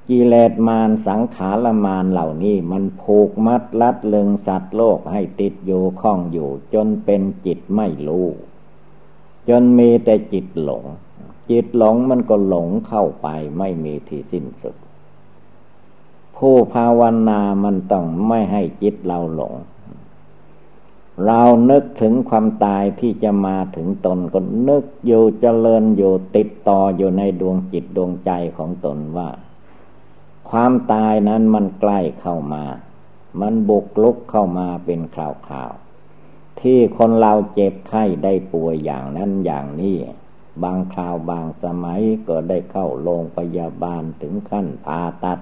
[0.09, 8.27] กิเลสมารสังขารมารเหล่านี้มันผูกมัดลัดลึงสัตว์โลกให้ติดอยู่ข้องอยู่จนเป็นจิตไม่รู้
[9.49, 10.85] จนมีแต่จิตหลง
[11.51, 13.29] จิตหลงมันก็หลงเข้าไป
[13.59, 14.77] ไม่มีที่สิ้นสุด
[16.37, 19.55] ผู้ภาวนามันต้องไม่ให้จิตเราหลง
[21.27, 29.29] เรานึกถึงความตายที่จะมาถึงตนก็นึกอยู่เจริญอยู่ติดต่ออยู่ในดวงจิตดวงใจของตนว่า
[30.51, 32.65] ความตายนั้นมันใกล้เข้ามา
[33.41, 35.84] มันบุกลุกเข้ามาเป็นคราวๆ
[36.65, 39.97] ที่คนเราเจ็บไข้ได้ป่วยอย่างนั้นอย่างนี้
[40.63, 45.39] บางคราวบางสมัยก็ได้เข้าโรงพยาบาลถึงขั้นผ่าตัด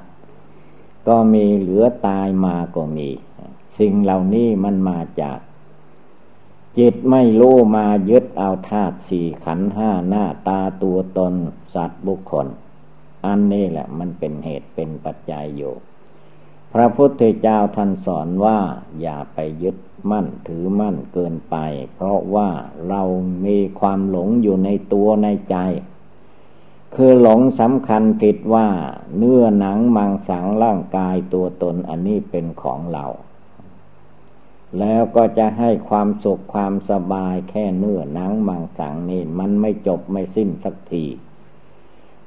[1.08, 3.08] ก็มีเหลือตายมาก็มี
[3.78, 5.38] สิ่งเหล่านี้มันมาจาก
[6.78, 11.34] จิตไม่รู้มายึดเอาธาตุสี่ขันห้าหน้าตาตัวตน
[11.74, 12.46] สัตว์บุคคล
[13.26, 15.74] อันนี้แหละมันเป็นเหตุเป็นปัจจัยอยู่
[16.72, 18.58] พระพุทธเจ้าท่านสอนว่า
[19.00, 19.76] อย่าไปยึด
[20.10, 21.56] มั่นถือมั่นเกินไป
[21.94, 22.48] เพราะว่า
[22.88, 23.02] เรา
[23.46, 25.56] มีความหลงอยู่ในตัวในใจ
[26.94, 28.68] คือหลงสำคัญผิดว่า
[29.16, 33.06] เนื้อหนังมังสังร่างกายตัวตนอันนี้เป็นของเรา
[34.78, 41.04] แล้วก็จะให้ความสุขความสบายแค่เนื้อหนังมังสังนี่มันไม่จบไม่สิ้นสักที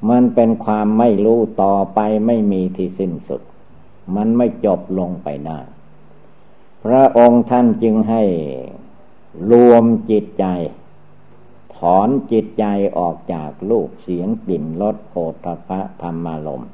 [0.10, 3.42] มันเป็นความไม่รู้ต่อไปไม่มีที่สิ้นสุด
[4.16, 5.60] มันไม่จบลงไปได้
[6.86, 8.24] พระองค์ท่านจึงให้
[9.52, 10.46] รวมจิตใจ
[11.76, 12.66] ถอนจิตใจ
[12.98, 15.14] ออกจากลูกเสียงกลิ่นรสโผ
[15.46, 16.70] ฏฐะธรรมารมณ์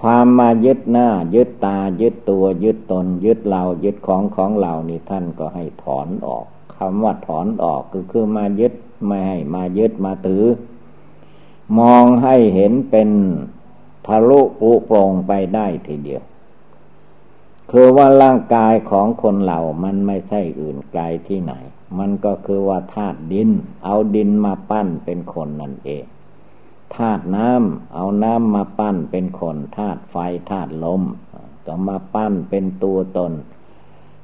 [0.00, 6.46] ความมายึดหน้า ยึดตา ยึดตัว ยึดตน ยึดเรายึดของของเรานี่ท่านก็ให้ถอนออก
[6.76, 8.72] คำว่าถอนออกคือคือมายึด
[9.06, 10.44] ไม่ให้มายึดมาถือ
[11.78, 13.10] มองให้เห็นเป็น
[14.06, 16.22] ทะลุปุโปรงไปได้ทีเดียว
[17.70, 21.52] คือว่าร่างกายของคนเรามันไม่ใช่อื่นไกลที่ไหน
[21.98, 23.50] มันก็คือว่าธาตุดิน
[23.84, 26.04] เอาดินมาปั้นเป็นคนนั่นเอง
[26.96, 30.16] ธาตุน้ำเอาน้ำมาปั้นเป็นคน ธาตุไฟ
[30.50, 31.02] ธาตุลม
[31.66, 33.32] ก็มาปั้นเป็นตัวตน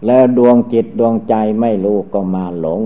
[0.06, 2.82] แล้วดวงจิตดวงใจไม่รู้ก็มาหลง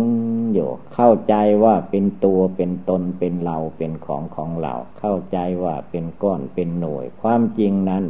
[0.53, 8.05] อยู่ เข้าใจว่าเป็นตัวเป็นตนเป็นเราเป็นของของเรา เข้าใจว่าเป็นก้อนเป็นหน่วย ความจริงนั้น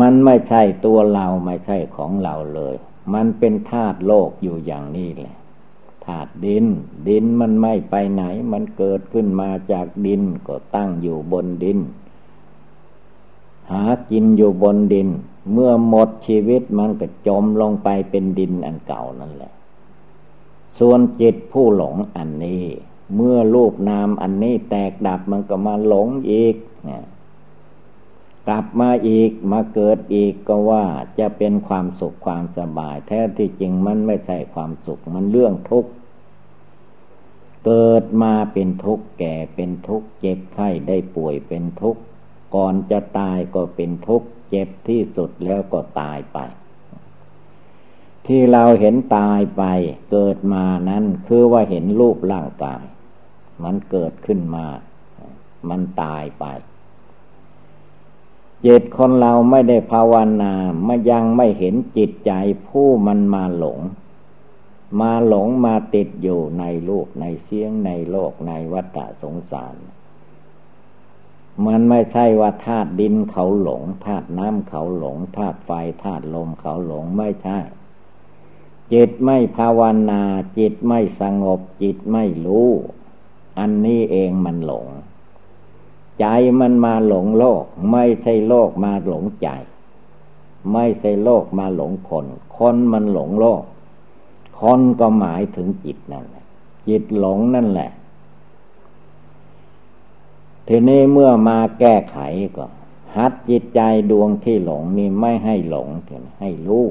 [0.00, 2.74] มันไม่ใช่ตัวเราไม่ใช่ของเราเลย
[3.14, 5.36] มันเป็นธาตุโลกอยู่อย่างนี้แหละ
[6.04, 6.66] ธาตุดิน
[7.08, 11.78] ดินมันไม่ไปไหน มันเกิดขึ้นมาจากดินก็ตั้งอยู่บนดิน
[13.70, 15.08] หากินอยู่บนดิน
[15.52, 19.52] เมื่อหมดชีวิตมันก็จมลงไปเป็นดินอันเก่านั่นแหละ
[20.78, 22.64] ส่วนจิตผู้หลงอันนี้
[23.14, 26.54] เมื่อรูปนามอันนี้แตกดับมันก็มาหลงอีก
[26.84, 27.04] เนี่ย
[28.46, 30.84] กลับมาอีกมาเกิดอีกก็ว่า
[31.18, 35.90] จะเป็นความสุขความสบาย แท้ที่จริงมันไม่ใช่ความสุขมันเรื่องทุกข์
[37.66, 42.00] เกิดมาเป็นทุกข์แก่เป็นทุกข์เจ็บไข้ได้ป่วยเป็นทุกข์
[42.54, 46.38] ก่อนจะตายก็เป็นทุกข์เจ็บที่สุดแล้วก็ตายไป
[48.26, 49.62] ที่เราเห็นตายไป
[50.10, 52.84] เกิดมานั้นคือว่าเห็นรูปร่างกาย
[53.64, 54.66] มันเกิดขึ้นมา
[55.68, 56.44] มันตายไป
[58.66, 60.52] จิตคนเราไม่ได้ภาวนา
[60.84, 62.32] ไมายังไม่เห็นจิตใจ
[62.66, 63.78] ผู้มันมาหลง
[65.00, 69.76] มาหลงมาติดอยู่ในโลกในเสียงในโลกในวัฏสงสาร
[71.66, 75.70] มันไม่ใช่ว่าธาตุดินเขาหลงธาตุน้ำเขาหลงธาตุไฟ
[76.02, 77.58] ธาตุลมเขาหลงไม่ใช่
[78.92, 80.22] จิตไม่ภาวนา
[80.58, 82.68] จิตไม่สงบ จิตไม่รู้
[83.58, 84.86] อันนี้เองมันหลง
[86.20, 86.26] ใจ
[86.60, 89.48] มันมาหลงโลก ไม่ใช่โลกมาหลงใจ
[90.72, 93.62] ไม่ใช่โลกมาหลงคน คนมันหลงโลก
[94.60, 96.44] คนก็หมายถึงจิตนั่นแหละ
[96.88, 97.90] จิตหลงนั่นแหละ
[100.68, 102.18] ทีนี้เมื่อมาแก้ไข
[102.56, 102.64] ก็
[103.16, 105.88] หัดจิตใจดวงที่หลงนี่ไม่ให้หลง
[106.40, 106.86] ให้รู้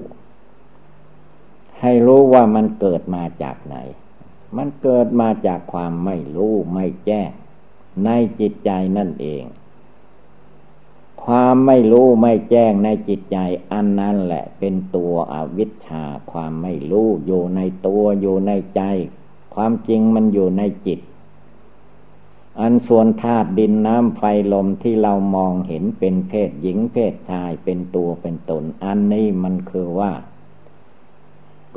[1.82, 3.76] ให้รู้ว่ามันเกิดมาจากไหน
[4.58, 7.32] มันเกิดมาจากความไม่รู้ไม่แจ้ง
[8.06, 9.44] ในจิตใจนั่นเอง
[11.24, 13.38] ความไม่รู้ไม่แจ้งในจิตใจ
[13.72, 18.82] อันนั้นแหละเป็นตัวอวิชชาความไม่รู้อยู่ในตัวอยู่ในใจ
[19.56, 21.00] ความจริงมันอยู่ในจิต
[22.60, 30.12] อันส่วนธาตุดินน้ำไฟลมที่เรามองเห็นเป็นเพศหญิงเพศชายเป็นตัวเป็นตน อันนี้มันคือว่า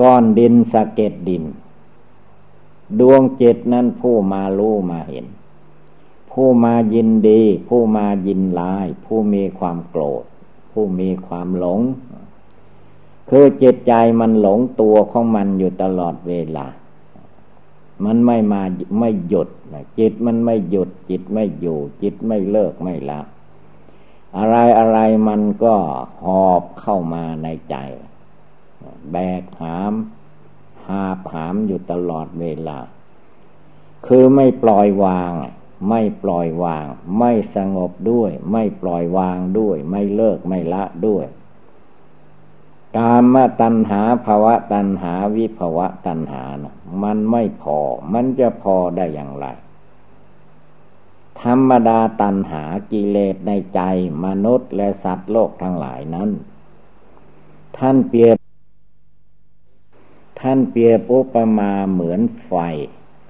[0.00, 1.44] ก้อนดินสะเก็ดดิน
[3.00, 5.26] ดวงจิตนั้นผู้มารู้มาเห็น
[6.38, 10.25] ผู้มายินดี ผู้มายินลาย ผู้มีความโกรธ
[10.72, 11.81] ผู้มีความหลง
[13.31, 16.66] คือจิตใจมันหลงตัวของมันอยู่ตลอดเวลา
[18.05, 18.62] มันไม่มา
[18.99, 19.49] ไม่หยุด
[19.99, 23.20] จิตมันไม่หยุด จิตไม่อยู่ จิตไม่เลิกไม่ละ
[24.37, 25.75] อะไรอะไรมันก็
[26.25, 27.77] หอบเข้ามาในใจ
[29.12, 29.92] แบกหาม
[30.87, 32.79] หาผามอยู่ตลอดเวลา
[34.07, 35.33] คือไม่ปล่อยวาง
[35.89, 36.87] ไม่ปล่อยวาง
[37.19, 41.27] ไม่สงบด้วย ไม่ปล่อยวางด้วย ไม่เลิกไม่ละด้วย
[42.97, 47.79] กามตัณหาภาวะตัณหาวิภาวะตัณหานะมันไม่พอ
[48.12, 49.47] มันจะพอได้อย่างไร
[51.43, 52.62] ธรรมดาตัณหา
[52.93, 53.81] กิเลสในใจ
[54.25, 56.31] มนุษย์และสัตว์โลกทั้งหลายนั้น
[57.79, 58.37] ท่านเปรียบ
[60.41, 62.53] ท่านเปรียบอุปมาเหมือนไฟ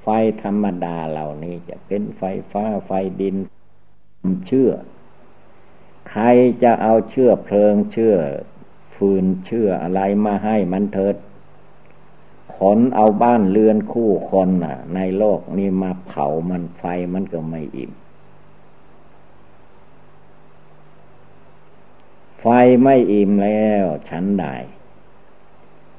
[0.08, 2.90] ไฟธรรมดาเหล่านี้จะเป็นไฟฟ้าไฟ
[3.20, 3.36] ดิน
[4.46, 4.70] เชื่อ
[6.10, 6.24] ใคร
[6.62, 8.14] จะเอาเชื่อเพลิงเชื่อ
[8.94, 11.16] ฟืนเชื่ออะไรมาให้มันเถิด
[12.56, 17.92] ขนเอาบ้านเรือนคู่คนน่ะ ในโลกนี้มาเผามันไฟมันก็ไม่อิ่ม
[22.40, 22.46] ไฟ
[22.82, 24.46] ไม่อิ่มแล้วฉันใด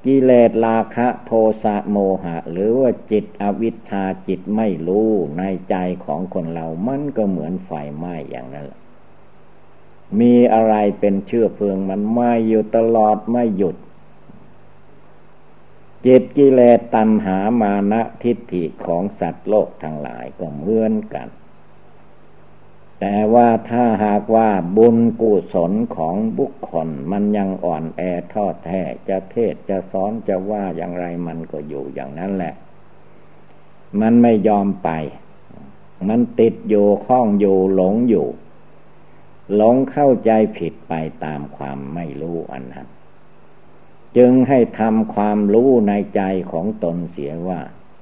[0.05, 1.31] กิเลสราคะโท
[1.63, 8.79] สะโมหะ หรือว่าจิตอวิชชาจิตไม่รู้ในใจของคนเรามันก็เหมือนไฟไหม้อย่างนั้นแหละ
[10.19, 13.75] มีอะไรเป็นเชื้อเพลิงมันไหม้อยู่ตลอดไม่หยุด
[16.05, 21.27] จิตกิเลสตัณหามานะทิฏฐิของสัตว์โลกทั้งหลายก็เหมือนกัน
[23.01, 28.01] แต่ว่าถ้าหากว่าบุญกุศลของบุคคล มันยังอ่อนแอ
[28.33, 32.53] ทอดแท้จะเทศจะสอนจะว่าอย่างไรมันก็อยู่อย่างนั้นแหละ
[34.01, 34.89] มันไม่ยอมไป
[36.09, 38.27] มันติดอยู่ข้องอยู่หลงอยู่
[39.55, 40.93] หลงเข้าใจผิดไป
[41.25, 42.87] ตามความไม่รู้อันนั้น
[44.17, 47.59] จึงให้ทำความรู้ในใจของตนเสียว่า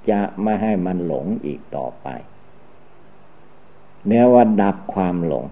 [0.09, 2.07] จะไม่ให้มันหลงอีกต่อไป
[4.05, 5.49] เนื้อว่าดับความหลงจ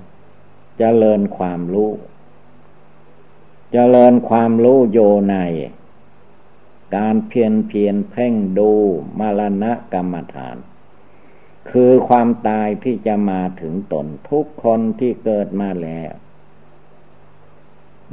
[0.79, 1.95] เจริญความรู้จ
[3.73, 5.35] เจริญความรู้โยใน
[6.95, 8.71] การเพียนเพียนเพ่งดู
[9.19, 10.57] มรณะกรรมฐาน
[11.69, 16.11] คือความตายที่จะมาถึงตนทุกคนที่เกิดมาแล้ว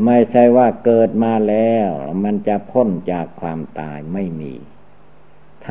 [0.04, 1.88] ไม่ใช่ว่าเกิดมาแล้ว
[2.24, 4.54] มันจะพ้นจากความตายไม่มี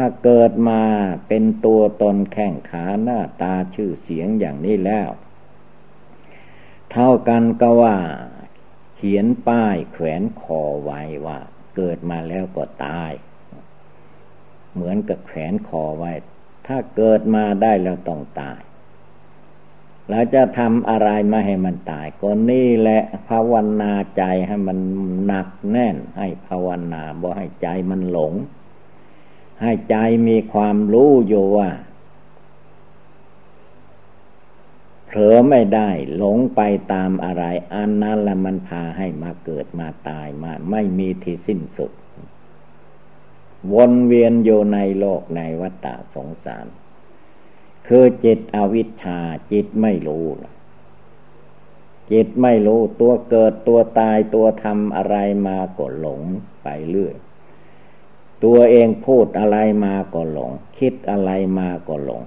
[0.01, 0.81] ถ้าเกิดมา
[1.27, 5.09] เป็นตัวตนแข่งขาหน้าตาชื่อเสียงอย่างนี้แล้ว
[6.91, 7.97] เท่ากันก็ว่า
[8.95, 11.39] เขียนป้ายแขวนคอไว้ว่า
[11.75, 13.12] เกิดมาแล้วก็ตาย
[14.73, 16.12] เหมือนกับแขวนคอไว้
[16.67, 18.59] ถ้าเกิดมาได้แล้วต้องตาย
[20.09, 24.77] เราจะทำอะไรไม่ให้มันตาย ก็นี่แหละภาวนาใจให้มัน
[25.25, 28.33] หนักแน่น ให้ภาวนาบ่ให้ใจมันหลง
[29.62, 29.95] ให้ใจ
[30.28, 31.69] มีความรู้อยู่ว่า
[35.06, 36.62] เผลอไม่ได้หลงไป
[36.93, 37.43] ตามอะไร
[37.74, 41.91] อันนั้นละมันพาให้มาเกิดมาตายมา ไม่มีที่สิ้นสุด
[43.74, 46.65] วนเวียนอยู่ในโลกในวัฏสงสาร
[47.88, 49.19] คือจิตอวิชชา
[49.52, 50.26] จิตไม่รู้
[52.12, 55.15] จิตไม่รู้ตัวเกิดตัวตายตัวทำอะไร
[55.48, 56.22] มาก็หลง
[56.63, 57.15] ไปเรื่อย
[58.43, 62.23] ตัวเองพูดอะไรมาก็หลง คิดอะไรมาก็หลง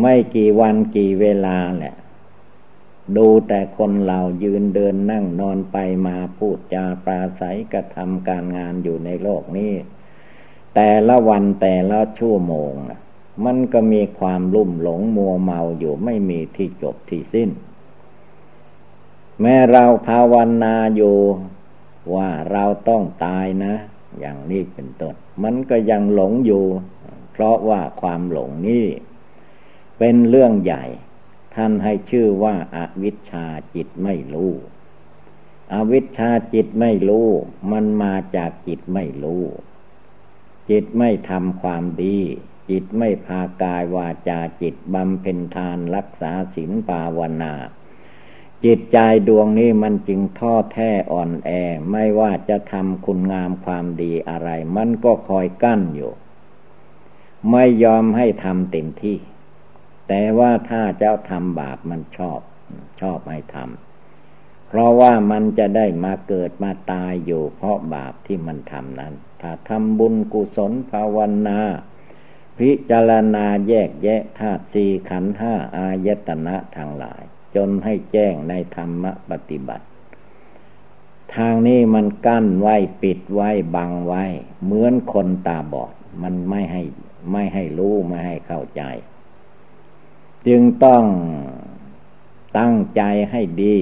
[0.00, 1.94] ไม่กี่วันกี่เวลาแหละ
[3.16, 9.72] ดูแต่คนเรายืนเดินนั่งนอนไปมาพูดจาปราศัยกระทำการงานอยู่ในโลกนี้
[10.74, 13.00] แต่ละวันแต่ละชั่วโมงนะ
[13.44, 17.50] มันก็มีความลุ่มหลงมัวเมาอยู่ไม่มีที่จบที่สิ้น
[19.40, 21.16] แม้เราภาวนาอยู่
[22.14, 23.74] ว่าเราต้องตายนะ
[24.20, 26.64] อย่างนี้เป็นต้น มันก็ยังหลงอยู่
[27.32, 28.86] เพราะว่าความหลงนี้
[29.98, 30.84] เป็นเรื่องใหญ่
[31.54, 34.52] ท่านให้ชื่อว่าอาวิชชาจิตไม่รู้
[35.72, 37.28] อวิชชาจิตไม่รู้
[37.72, 39.44] มันมาจากจิตไม่รู้
[40.70, 42.18] จิตไม่ทำความดี
[42.70, 47.54] จิตไม่พากายวาจาจิตบำเพ็ญทานรักษาศีลภาวนา
[48.64, 48.98] จิตใจ
[49.28, 51.50] ดวงนี้มันจึงท้อแท้อ่อนแอ
[51.90, 56.12] ไม่ว่าจะทำคุณงามความดีอะไร มันก็คอยกั้นอยู่
[57.50, 59.18] ไม่ยอมให้ทำเต็มที่
[60.08, 62.40] แต่ว่าถ้าเจ้าทำบาปมันชอบ
[63.00, 71.58] ชอบให้ทำเพราะว่ามันจะได้มาเกิดมาตายอยู่ เพราะบาปที่มันทำนั้น ถ้าทำบุญกุศลภาวนา
[72.58, 77.22] พิจารณาแยกแยะธาตุสี่ขันห้าอายตนะทางหลาย
[77.56, 79.86] จนให้แจ้งในธรรมปฏิบัติ
[81.34, 84.24] ทางนี้มันกั้นไว้ปิดไว้บังไว้
[84.64, 86.82] เหมือนคนตาบอด มันไม่ให้
[87.32, 88.82] ไม่ให้รู้ไม่ให้เข้าใจ
[90.46, 91.04] จึงต้อง
[92.58, 93.74] ตั้งใจให้ดี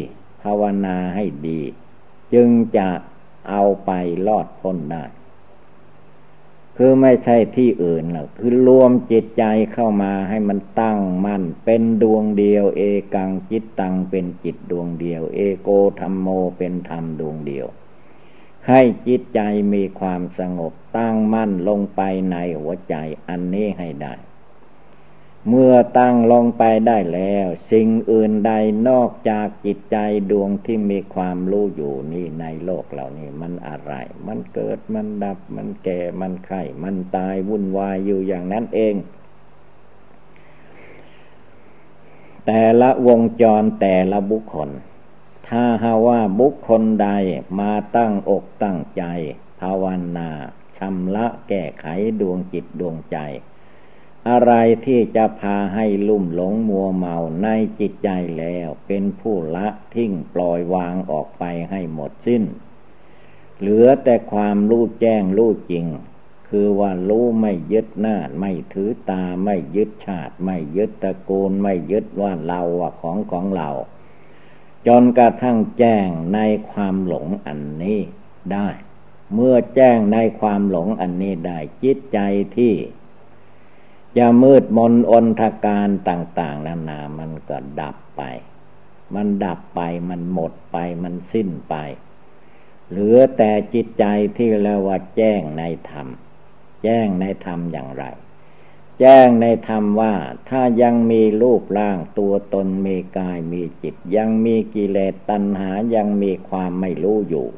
[0.42, 1.60] ภาวนาให้ดี
[2.34, 2.88] จึงจะ
[3.48, 3.90] เอาไป
[4.26, 5.04] ลอดพ้นได้
[6.82, 12.82] คือไม่ใช่ที่อื่นหรอกคือรวมจิตใจเข้ามาให้มันตั้งมัน่นเป็นดวงเดียว เอ
[13.14, 15.68] กังจิตตังเป็นจิตดวงเดียว เอโก
[16.00, 17.66] ธรรมโมเป็นธรรมดวงเดียว
[18.68, 19.40] ให้จิตใจ
[19.74, 22.00] มีความสงบตั้งมั่นลงไป
[22.30, 22.94] ในหัวใจ
[23.28, 24.14] อันนี้ให้ได้
[25.48, 28.52] เมื่อตั้งลงไปได้แล้ว สิ่งอื่นใด
[28.88, 29.96] นอกจากจิตใจ
[30.30, 33.92] ดวงที่มีความรู้อยู่นี่ในโลกเหล่านี้มันอะไร
[34.26, 38.94] มันเกิดมันดับมันแก่มันไข่มันตายวุ่นวายอยู่อย่างนั้นเอง
[42.46, 44.70] แต่ละวงจรแต่ละบุคคล
[45.48, 47.08] ถ้าหาว่าบุคคลใด
[47.60, 49.04] มาตั้งอกตั้งใจ
[49.60, 49.84] ภาว
[50.18, 50.30] นา
[50.78, 51.86] ชำระแก้ไข
[52.20, 53.18] ดวงจิตดวงใจ
[54.28, 54.52] อะไร
[54.86, 57.48] ที่จะพาให้ลุ่มหลงมัวเมาใน
[57.78, 62.44] จิตใจแล้วเป็นผู้ละทิ้งปล่อยวางออกไปให้หมดสิ้น
[63.58, 65.86] เหลือแต่ความรู้แจ้งรู้จริง
[66.48, 73.70] คือว่ารู้ไม่ยึดหน้าไม่ถือตาไม่ยึดชาติ ไม่ยึดตระกูลไม่ยึดว่าเราว่าของของเรา
[74.86, 76.38] จนกระทั่งแจ้งใน
[76.70, 78.00] ความหลงอันนี้
[78.52, 78.68] ได้
[79.34, 82.18] เมื่อแจ้งในความหลงอันนี้ได้จิตใจ
[82.56, 82.74] ที่
[84.18, 88.22] จะมืดมนอนทการต่าง ๆ นานามันก็ดับไป
[89.14, 91.74] มันดับไปมันหมดไปมันสิ้นไป
[92.88, 94.04] เหลือแต่จิตใจ
[94.36, 96.06] ที่เรียกว่าแจ้งในธรรม
[96.84, 98.04] แจ้งในธรรมอย่างไร
[99.00, 100.14] แจ้งในธรรมว่า
[100.48, 107.48] ถ้ายังมีรูปร่างตัวตนมีกายมีจิต ยังมีกิเลสตัณหายังมีความไม่รู้อยู่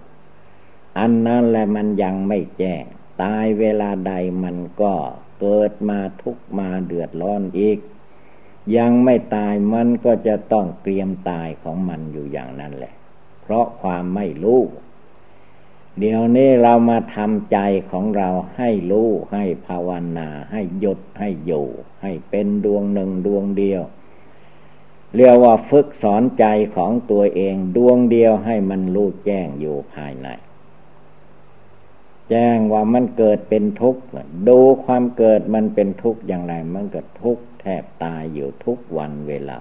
[0.99, 2.85] อันนั้นแหละมันยังไม่แจ้ง
[3.23, 4.95] ตายเวลาใดมันก็
[5.43, 7.79] เกิดมาทุกมาเดือดร้อนอีก
[8.77, 12.95] ยังไม่ตายมันก็จะต้องเตรียมตายของมันอยู่อย่างนั้นแหละ
[13.43, 14.61] เพราะความไม่รู้
[15.99, 17.59] เดี๋ยวนี้เรามาทำใจ
[17.91, 21.67] ของเราให้รู้ให้ภาวนา ให้หยุดให้อยู่
[22.03, 23.83] ให้เป็นดวงหนึ่งดวงเดียว
[25.17, 26.45] เรียกว่าฝึกสอนใจ
[26.77, 30.29] ของตัวเองดวงเดียวให้มันรู้แจ้งอยู่ภายใน
[32.31, 34.03] แจ้งว่ามันเกิดเป็นทุกข์
[34.49, 39.59] ดูความเกิดมันเป็นทุกข์อย่างไร มันก็ทุกข์แทบตายอยู่ทุกวันเวลา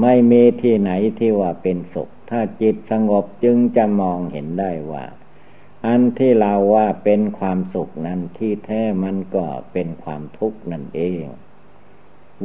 [0.00, 5.04] ไม่มีที่ไหนที่ว่าเป็นสุข ถ้าจิตสงบจึงจะมองเห็นได้ว่า
[5.86, 11.24] อันที่เราว่าเป็นความสุขนั้นที่แท้มันก็เป็นความทุกข์นั่นเอง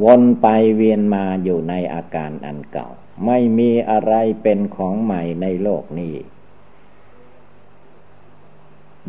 [0.04, 2.88] วนไปเวียนมาอยู่ในอาการอันเก่า
[3.26, 6.14] ไม่มีอะไรเป็นของใหม่ในโลกนี้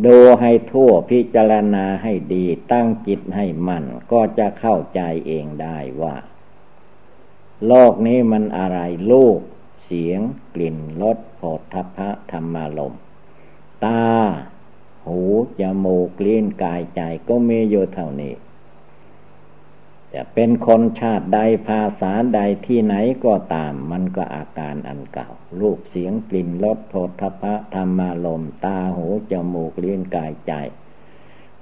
[0.06, 6.16] ดูให้ทั่วพิจารณาให้ดีตั้งจิตให้มัน่นก็จะเข้าใจเองได้ว่า
[7.68, 8.80] โลกนี้มันอะไร
[9.12, 9.40] ลูก
[9.84, 10.20] เสียง
[10.54, 12.96] กลิ่นรสโผฏฐพะธรรมารม
[13.86, 14.06] ตา
[15.06, 15.22] หู
[15.60, 18.34] จมูกลิ้นกายใจก็มีอยู่เท่านี้
[20.14, 22.96] จะเป็นคนชาติใดภาษาใดที่ไหน
[23.26, 25.30] ก็ตาม มันก็อาการอันเก่า
[25.60, 30.54] รูปเสียงกลิ่นรสโทธพะธรรมารมตาหูจมูกเลี้ยงกายใจ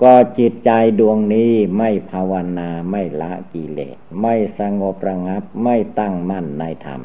[0.01, 7.01] ก็จิตใจดวงนี้ไม่ภาวนาไม่ละกิเลส ไม่สงบระงับไม่ตั้งมั่นในธรรม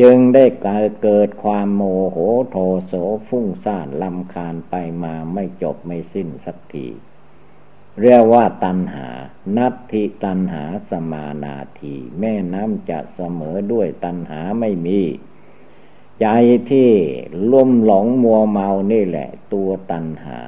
[0.00, 0.44] จึงได้
[1.02, 2.16] เกิดความโมโห
[2.50, 2.92] โทโส
[3.28, 6.86] ฟุ้งซ่านลำคาญไปมาไม่จบไม่สิ้นสักที
[8.02, 9.08] เรียกว่าตัณหา
[9.56, 15.00] นัตถิตัณหาสมานาที แม่น้ำจะเสมอด้วยตัณหาไม่มี
[16.20, 16.26] ใจ
[16.70, 16.90] ที่
[17.52, 20.40] ลุ่มหลงมัวเมานี่แหละ ตัวตัณหา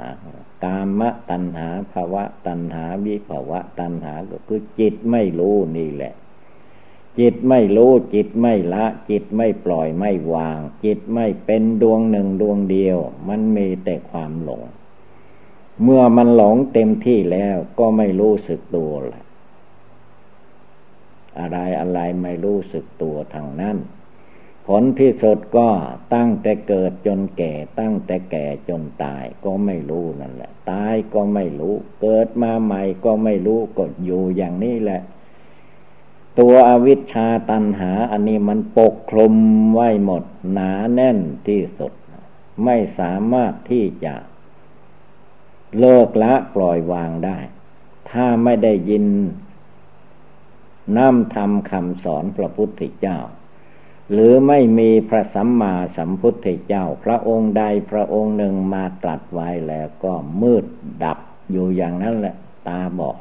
[0.64, 6.14] กามะตัณหาภาวะตัณหาวิภาวะตัณหาก็คือจิตไม่รู้นี่แหละ
[7.18, 14.62] จิตไม่รู้จิตไม่ละ จิตไม่ปล่อยไม่วาง จิตไม่เป็นดวงหนึ่งดวงเดียว มันมีแต่ความหลง
[15.82, 19.24] เมื่อมันหลงเต็มที่แล้วก็ไม่รู้สึกตัวแหละ
[21.38, 23.76] อะไรอะไรไม่รู้สึกตัวทางนั้น
[24.66, 25.68] ผลที่สุดก็
[26.14, 35.00] ตั้งแต่เกิดจนแก่ ตั้งแต่แก่จนตายก็ไม่รู้นั่นแหละ ตายก็ไม่รู้ เกิดมาใหม่ก็ไม่รู้ก็อยู่อย่างนี้แหละ
[36.38, 39.34] ตัวอวิชชาตันหาอันนี้มันปกคลุม
[39.74, 41.18] ไว้หมดหนาแน่น
[41.48, 41.92] ที่สุด
[42.64, 44.14] ไม่สามารถที่จะ
[45.78, 47.38] เลิกละปล่อยวางได้
[48.10, 49.04] ถ้าไม่ได้ยิน
[50.96, 53.18] น้ำทำคำสอนพระพุทธเจ้า
[54.12, 60.64] หรือไม่มีพระสัมมาสัมพุทธเจ้า พระองค์ใดพระองค์หนึ่งมาตรัสไว้แล้วก็มืด
[61.04, 61.18] ดับ
[61.50, 62.36] อยู่อย่างนั้นแหละ
[62.68, 63.18] ตาบอด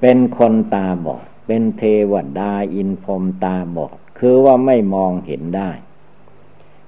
[0.00, 1.82] เป็นคนตาบอด เป็นเท
[2.12, 5.70] วดาอินพรมตาบอด คือว่าไม่มองเห็นได้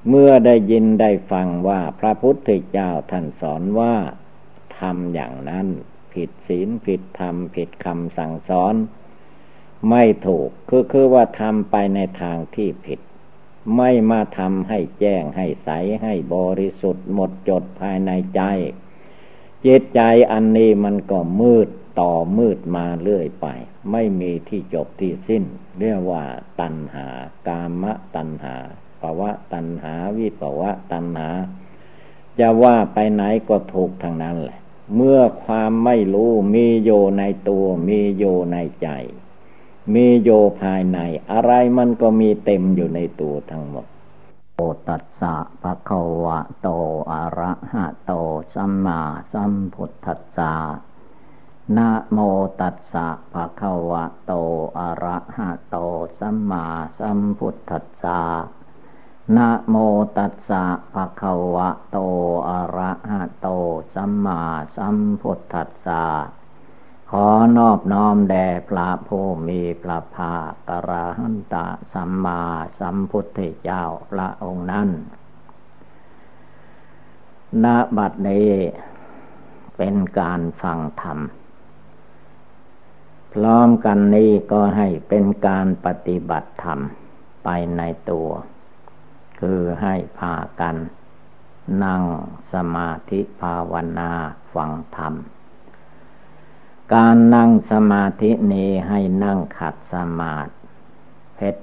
[0.09, 3.95] เมื่อได้ยินได้ฟังว่าพระพุทธเจ้าท่านสอนว่า
[4.79, 5.67] ทำอย่างนั้น
[6.13, 8.75] ผิดศีลผิดธรรม ผิดคำสั่งสอน
[9.91, 13.01] ไม่ถูกคือคือว่าทำไปในทางที่ผิด
[13.77, 15.71] ไม่มาทำให้แจ้งให้ใส
[16.03, 18.43] ให้บริสุทธิ์หมดจดภายในใจ
[19.67, 20.01] จิตใจ
[20.33, 21.69] อันนี้มันก็มืด
[22.01, 23.47] ต่อมืดมาเรื่อยไป
[23.93, 25.45] ไม่มีที่จบที่สิ้น
[25.79, 26.25] เรียกว่า
[26.61, 27.07] ตัณหา
[27.49, 28.57] กามะตัณหา
[29.01, 31.29] ภาวะตัณหา วิภาวะตัณหา
[32.39, 34.59] จะว่าไปไหนก็ถูกทางนั้นแหละ
[34.97, 38.89] เมื่อความไม่รู้มีโยในตัว มีโยในใจ
[39.95, 40.31] มีโย
[40.61, 40.99] ภายใน
[41.31, 43.87] อะไรมันก็มีเต็มอยู่ในตัวทั้งหมด
[44.55, 46.69] โอตัสสะภะคะวะโต
[47.13, 48.13] อะระหะโต
[48.55, 49.01] สัมมา
[49.33, 50.55] สัมพุทธัสสะ
[51.77, 52.19] นะโม
[52.61, 54.33] ตัสสะภะคะวะโต
[54.79, 55.77] อะระหะโต
[56.19, 56.67] สัมมา
[56.99, 58.21] สัมพุทธัสสะ
[59.37, 59.77] นะโม
[60.17, 60.65] ตัสสะ
[60.95, 61.99] ภะคะวะโต
[62.49, 63.49] อะระหะโต
[63.95, 64.43] สัมมา
[64.77, 66.05] สัมพุทธัสสะ
[67.11, 67.27] ขอ
[67.57, 72.43] นอบน้อมแด่พระผู้มีพระภาคกระหันตะสัมมา
[72.81, 74.89] สัมพุทธเจ้าพระองค์นั้น
[77.65, 77.67] ณ
[77.97, 78.51] บัดนี้
[79.77, 81.19] เป็นการฟังธรรม
[83.33, 86.79] พร้อมกันนี้ก็ให้เป็นการปฏิบัติธรรม
[87.45, 88.31] ไปในตัว
[89.41, 90.77] คือให้พากัน
[91.85, 92.03] นั่ง
[92.53, 94.13] สมาธิภาวนา
[94.55, 95.15] ฟังธรรม
[96.95, 100.53] การนั่งสมาธินี้ให้นั่งขัดสมาธิ
[101.35, 101.63] เพชร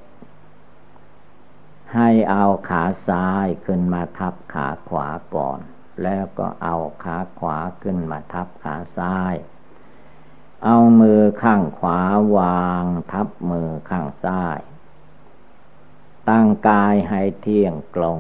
[1.96, 5.60] ให้เอาขาซ้ายขึ้นมาทับขาขวาก่อน
[6.04, 9.36] แล้วก็เอาขาขวาขึ้นมาทับขาซ้าย
[10.64, 12.00] เอามือข้างขวา
[12.38, 14.60] วางทับมือข้างซ้าย
[16.30, 18.18] ตั้งกายให้เที่ยงตรง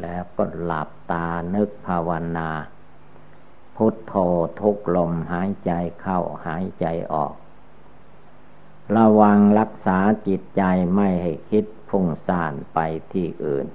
[0.00, 2.50] แล้วก็หลับตานึกภาวนา
[3.76, 4.14] พุทโธ
[4.60, 7.34] ทุกลมหายใจเข้าหายใจออก
[8.96, 10.62] ระวังรักษาจิตใจ
[10.94, 12.78] ไม่ให้คิดพุ่งซ่านไป
[13.12, 13.66] ที่อื่น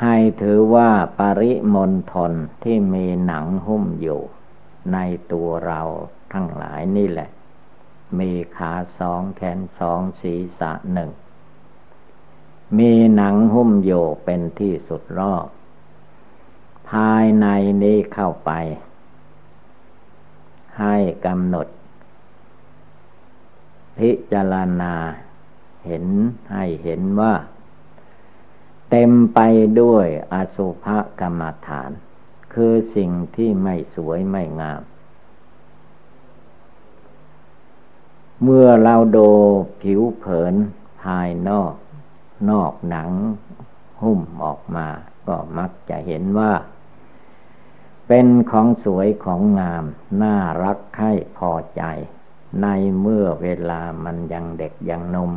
[0.00, 4.20] ให้ถือว่าปริมณฑลที่มีหนังหุ้มอยู่
[4.92, 4.98] ใน
[5.32, 5.80] ตัวเรา
[6.32, 7.30] ทั้งหลายนี่แหละ
[8.18, 11.10] มีขาสองแขนสองศีรษะหนึ่ง
[12.78, 15.46] มีหนังหุ้มอยู่เป็นที่สุดรอบ
[16.90, 17.46] ภายใน
[17.82, 18.50] นี้เข้าไป
[20.80, 20.96] ให้
[21.26, 21.66] กำหนด
[23.98, 24.94] พิจารณา
[25.84, 26.06] เห็น
[26.52, 27.34] ให้เห็นว่า
[28.90, 29.40] เต็มไป
[29.80, 30.86] ด้วยอสุภ
[31.20, 31.90] กรรมฐาน
[32.54, 34.82] คือสิ่งที่ไม่สวยไม่งาม
[38.42, 39.28] เมื่อเราดู
[39.82, 40.54] ผิวเผิน
[41.02, 41.74] ภายนอก
[42.50, 43.10] นอกหนัง
[44.02, 44.88] หุ้มออกมา
[45.28, 46.52] ก็มักจะเห็นว่า
[48.08, 49.84] เป็นของสวยของงาม
[50.22, 51.82] น่ารักให้พอใจ
[52.62, 52.66] ใน
[53.00, 55.30] เมื่อเวลามันยังเด็กยังนม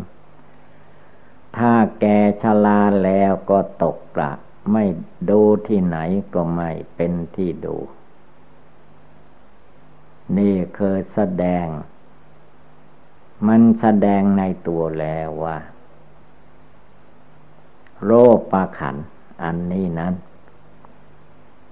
[1.57, 2.05] ถ้าแก
[2.41, 4.33] ชราแล้วก็ตกกระ
[4.71, 4.85] ไม่
[5.29, 5.97] ดูที่ไหน
[6.33, 7.77] ก็ไม่เป็นที่ดู
[10.37, 11.67] นี่เคยแสดง
[13.47, 15.57] มันแสดงในตัวแล้วว่า
[18.05, 18.95] โรคปาขัน
[19.43, 20.13] อันนี้นั้น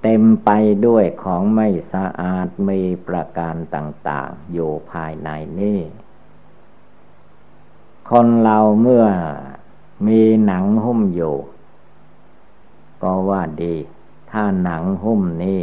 [0.01, 0.49] เต็มไป
[0.85, 5.79] ด้วยของไม่สะอาดมีประการต่าง ๆ อยู่ภายในนี้
[8.09, 9.05] คนเราเมื่อ
[10.07, 11.35] มีหนังหุ้มอยู่
[13.01, 13.75] ก็ว่าดี
[14.31, 15.61] ถ้าหนังหุ้มนี้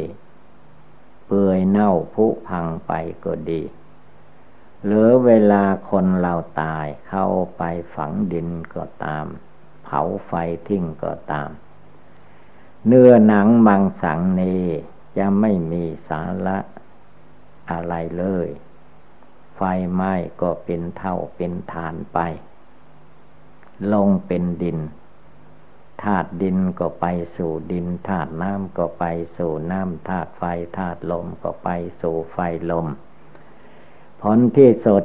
[1.26, 2.92] เปื่อยเน่าผุพังไป
[3.24, 3.62] ก็ดี
[4.84, 7.26] หรือเวลาคนเราตายเข้า
[7.56, 7.62] ไป
[7.94, 9.26] ฝังดินก็ตาม
[9.84, 10.32] เผาไฟ
[10.68, 11.50] ทิ้งก็ตาม
[12.86, 14.64] เนื้อหนังบางสังนี้
[15.16, 16.58] จะไม่มีสาระ
[17.70, 18.48] อะไรเลย
[19.56, 19.60] ไฟ
[19.92, 22.18] ไหม้ก็เป็นเท่าเป็นฐานไป
[23.92, 24.78] ลงเป็นดิน
[26.02, 27.06] ธาตุดินก็ไป
[27.36, 29.04] สู่ดินธาตุน้ำก็ไป
[29.36, 30.42] สู่น้ำธาตุไฟ
[30.76, 31.68] ธาตุลมก็ไป
[32.00, 32.38] สู่ไฟ
[32.70, 32.86] ลม
[34.26, 35.04] ผลที่สุด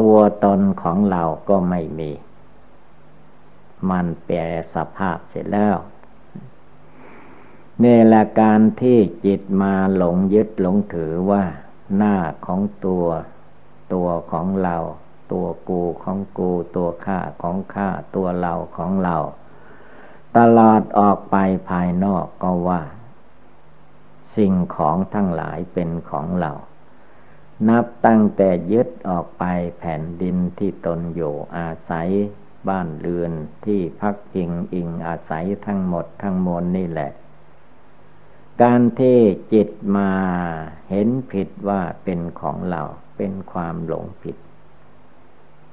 [0.00, 2.10] ตัวตนของเราก็ไม่มี
[3.90, 4.36] มันแปร
[4.74, 5.76] สภาพเสร็จแล้ว
[7.82, 11.44] นี่แหละการที่จิตมาหลงยึดหลงถือว่า
[11.96, 12.16] หน้า
[12.46, 13.06] ของตัว
[13.92, 14.76] ตัวของเรา
[15.32, 19.16] ตัวกูของกู ตัวข้าของข้าตัวเราของเรา
[20.36, 21.36] ตลอดออกไป
[21.68, 22.82] ภายนอกก็ว่า
[24.36, 26.52] สิ่งของทั้งหลายเป็นของเรา
[27.68, 29.44] นับตั้งแต่ยึดออกไป
[29.78, 32.08] แผ่นดินที่ตนอยู่อาศัย
[32.68, 33.32] บ้านเรือน
[33.64, 37.10] ที่พักพิงอิงอาศัยทั้งหมดทั้งมวลนี่แหละ
[38.62, 39.18] การที่
[39.52, 40.10] จิตมา
[40.90, 42.82] เห็นผิดว่าเป็นของเรา
[43.16, 44.36] เป็นความหลงผิด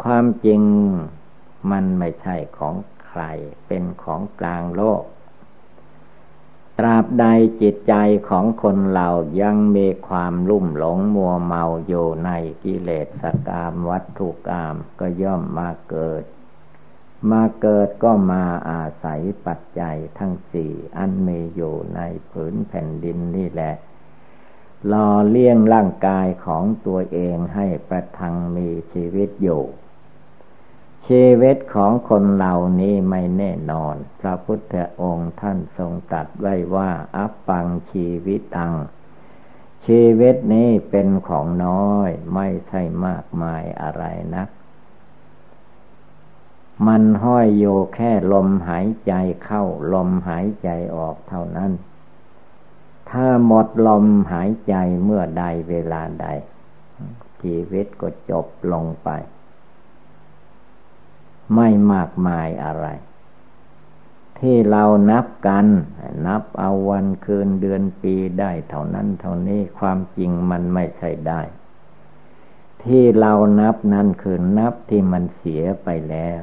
[0.04, 0.62] ความจริง
[1.72, 2.76] มันไม่ใช่ของ
[3.08, 3.22] ใคร
[3.68, 5.04] เป็นของกลางโลก
[6.80, 7.26] ตราบใด
[7.62, 7.94] จิตใจ
[8.30, 9.10] ของคนเรา
[9.42, 12.32] ยังมีความลุ่มหลงมัวเมาอยู่ใน
[12.64, 12.90] กิเล
[13.22, 16.24] สกามวัตถุกรรมก็ย่อมมาเกิด
[17.32, 22.00] มาเกิดก็มาอาศัยปัจจัยทั้งสี่อันมีอยู่ใน
[22.32, 23.74] ผืนแผ่นดินนี่แหละ
[24.92, 29.64] รอเลี้ยงร่างกายของตัวเองให้ประทังมีชีวิตอยู่
[31.08, 38.74] ชีวิตของคนเหล่านี้ไม่แน่นอน พระพุทธองค์ท่านทรงตรัสไว้ว่า อัปปังชีวิตตัง
[39.86, 44.04] ชีวิตนี้เป็นของน้อย ไม่ใช่มากมายอะไร
[44.36, 44.50] นัก
[46.88, 51.72] มันห้อยโยแค่ลมหายใจเข้า ลมหายใจออกเท่านั้น
[53.10, 56.28] ถ้าหมดลมหายใจเมื่อใดเวลาใด
[57.42, 59.10] ชีวิตก็จบลงไป
[61.56, 62.88] ไม่มากมายอะไร
[64.40, 65.66] ที่เรานับกัน
[66.28, 71.42] นับเอาวันคืนเดือนปีได้เท่านั้นเท่านี้ความจริงมันไม่ใช่ได้
[72.84, 76.42] ที่เรานับนั้นคือนับที่มันเสียไปแล้ว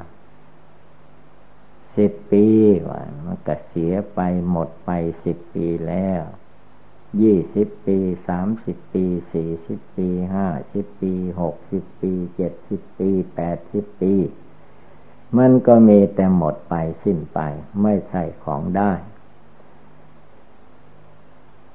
[1.97, 2.47] สิบปี
[2.89, 4.91] ว่ามันก็เสียไปหมดไป
[5.25, 6.23] สิบปีแล้ว
[7.23, 7.99] ยี่สิบปี
[8.29, 14.15] สามสิบปีสี่สิบปีห้าสิบปีหกสิบปีเจ็ดสิบปีแปดสิบปี
[15.39, 16.75] มันก็มีแต่หมดไป
[17.05, 17.39] สิ้นไป
[17.83, 18.93] ไม่ใช่ของได้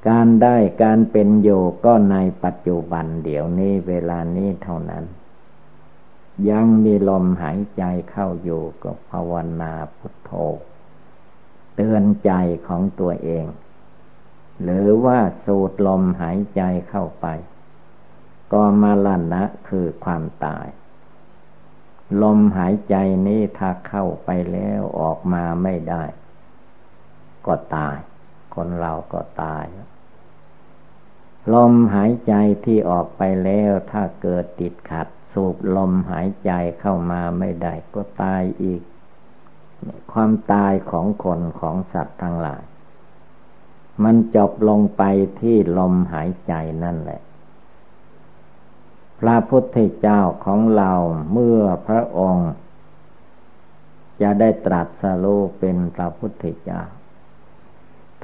[0.07, 5.03] การได้การเป็นอยู่ก็ในปัจจุบันเดี๋ยวนี้เวลานี้เท่านั้น
[6.49, 10.31] ยังมีลมหายใจเข้าอยู่ก็ภาวนาพุทโธ
[11.75, 12.31] เตือนใจ
[12.67, 13.45] ของตัวเอง
[14.63, 17.27] หรือว่าสูดลมหายใจเข้าไป
[18.53, 20.65] ก็มาลันนะคือความตาย
[22.21, 22.95] ลมหายใจ
[23.27, 26.03] นี้ถ้าเข้าไปแล้วออกมาไม่ได้
[27.45, 27.97] ก็ตาย
[28.55, 29.65] คนเราก็ตาย
[31.53, 32.33] ลมหายใจ
[32.65, 38.81] ที่ออกไปแล้วถ้าเกิดติดขัด สูบลมหายใจเข้ามาไม่ได้ ก็ตายอีก
[40.11, 42.63] ความตายของคนของสัตว์ทั้งหลาย
[44.03, 45.03] มันจบลงไป
[45.41, 46.53] ที่ลมหายใจ
[46.83, 47.21] นั่นแหละ
[49.19, 50.91] พระพุทธเจ้าของเรา
[51.31, 52.49] เมื่อพระองค์
[54.21, 56.81] จะได้ตรัสรู้เป็นพระพุทธเจ้า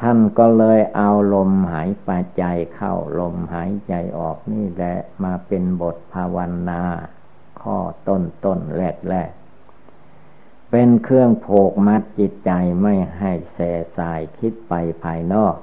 [0.01, 6.37] ท่านก็เลยเอาลมหายไปใจเข้าลมหายใจออกนี่แหละมาเป็นบทภาว
[6.69, 6.81] นา
[7.61, 7.77] ข้อ
[8.07, 9.31] ต้นต้นแรกแรก
[10.71, 13.59] เป็นเครื่องโผกมัดจิตใจไม่ให้แส
[13.97, 14.73] สายคิดไป
[15.03, 15.55] ภายนอก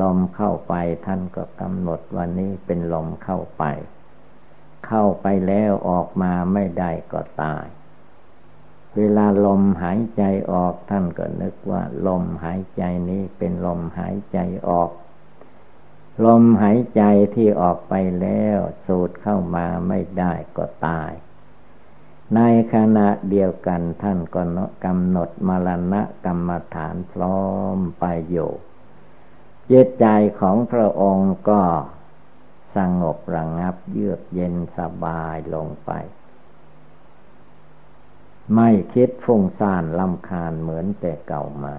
[0.00, 0.74] ลมเข้าไป
[1.06, 3.64] ท่านก็กำหนดวันนี้เป็นลมเข้าไป
[4.86, 7.66] เข้าไปแล้วออกมาไม่ได้ก็ตาย
[8.96, 10.22] เวลาลมหายใจ
[10.52, 14.90] ออกท่านก็นึกว่า ลมหายใจนี้เป็นลมหายใจออก
[16.24, 17.02] ลมหายใจ
[17.34, 21.12] ที่ออกไปแล้วสูดเข้ามาไม่ได้ก็ตาย
[22.34, 22.40] ใน
[22.74, 24.42] ขณะเดียวกันท่านก็
[24.84, 27.42] กำหนดมรณะกรรมฐานพร้อ
[27.74, 28.50] มไปอยู่
[29.68, 30.06] เจตใจ
[30.40, 31.62] ของพระองค์ก็
[32.76, 35.90] สงบระงงับเยือกเย็นสบายลงไป
[38.54, 41.74] ไม่คิดฟุ้งซ่านลำคาญเหมือนแต่เก่ามา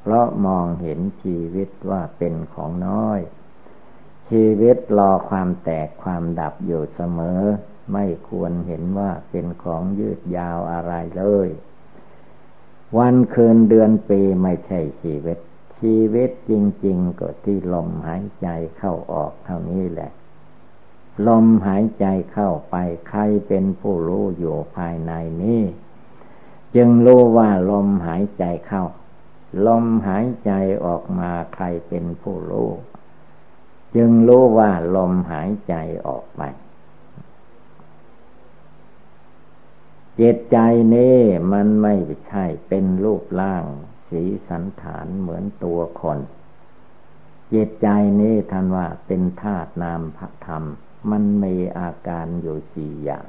[0.00, 3.20] เพราะมองเห็นชีวิตว่าเป็นของน้อย
[4.30, 7.40] ชีวิตรอความแตกความดับอยู่เสมอ
[7.92, 11.48] ไม่ควรเห็นว่าเป็นของยืดยาวอะไรเลย
[12.98, 15.38] วันคืนเดือนปีไม่ใช่ชีวิต
[15.80, 16.52] ชีวิตจ
[16.86, 20.10] ริง ๆ ก็ที่ลมหายใจเข้าออกเท่านี้แหละ
[21.26, 22.76] ลมหายใจเข้าไป
[23.08, 25.12] ใครเป็นผู้รู้อยู่ภายใน
[25.42, 25.62] นี้
[26.74, 28.84] จึงรู้ว่าลมหายใจเข้า
[29.66, 30.52] ลมหายใจ
[30.84, 32.70] ออกมาใครเป็นผู้รู้
[33.96, 35.74] จึงรู้ว่าลมหายใจ
[36.06, 36.42] ออกไป
[40.20, 40.58] จิตใจ
[40.94, 41.18] นี้
[41.52, 41.94] มันไม่
[42.26, 43.64] ใช่เป็นรูปร่าง
[44.08, 46.18] สีสันฐานเหมือนตัวคน
[47.52, 47.88] จิตใจ
[48.20, 50.64] นี้ท่านว่าเป็นธาตุนามพระธรรม
[51.10, 53.26] มันมีอาการอยู่สี่อย่าง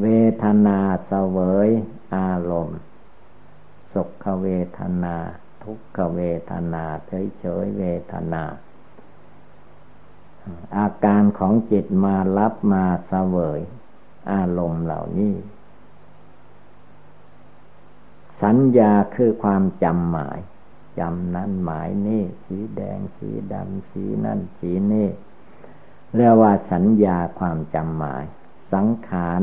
[0.00, 0.06] เว
[0.42, 1.68] ทนาเสวย
[2.16, 2.80] อารมณ์
[3.92, 4.46] สุขเว
[4.78, 5.16] ทนา
[5.62, 8.42] ทุกขเวทนาเฉยเฉยเวทนา
[10.78, 13.60] อาการของจิตมารับมาเสวย
[14.32, 15.34] อารมณ์เหล่านี้
[18.42, 20.38] สัญญาคือความจำหมาย
[20.98, 25.08] จำนั้นหมายนี่ สีแดงสีดำสีนั่นสีนี่
[26.16, 28.24] เรียกว่าสัญญาความจำหมาย
[28.72, 29.42] สังขาร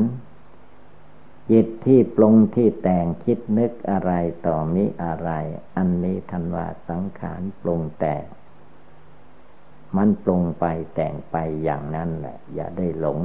[1.52, 4.12] จิตที่ปรุงที่แต่งคิดนึกอะไร
[4.46, 5.32] ต่อมิอะไร
[5.78, 8.24] อันนี้ทันว่าสังขารปรุงแต่ง
[9.96, 10.66] มันปรุงไป
[10.96, 13.20] แต่งไปอย่างนั้นแหละ อย่าได้หลง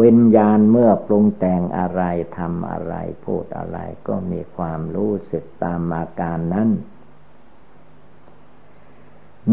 [0.00, 2.02] วิญญาณเมื่อปรุงแต่งอะไร
[2.38, 2.94] ทำอะไร
[3.24, 3.78] พูดอะไร
[4.08, 6.68] ก็มีความรู้สึกตามอาการนั้น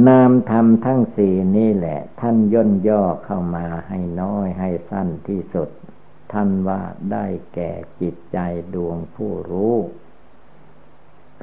[0.08, 5.70] นามธรรมทั้งสี่นี่แหละ ท่านย่นย่อเข้ามาให้น้อยให้สั้นที่สุด
[6.32, 6.82] ท่านว่า
[7.12, 7.72] ได้แก่
[8.02, 8.38] จิตใจ
[8.74, 9.76] ดวงผู้รู้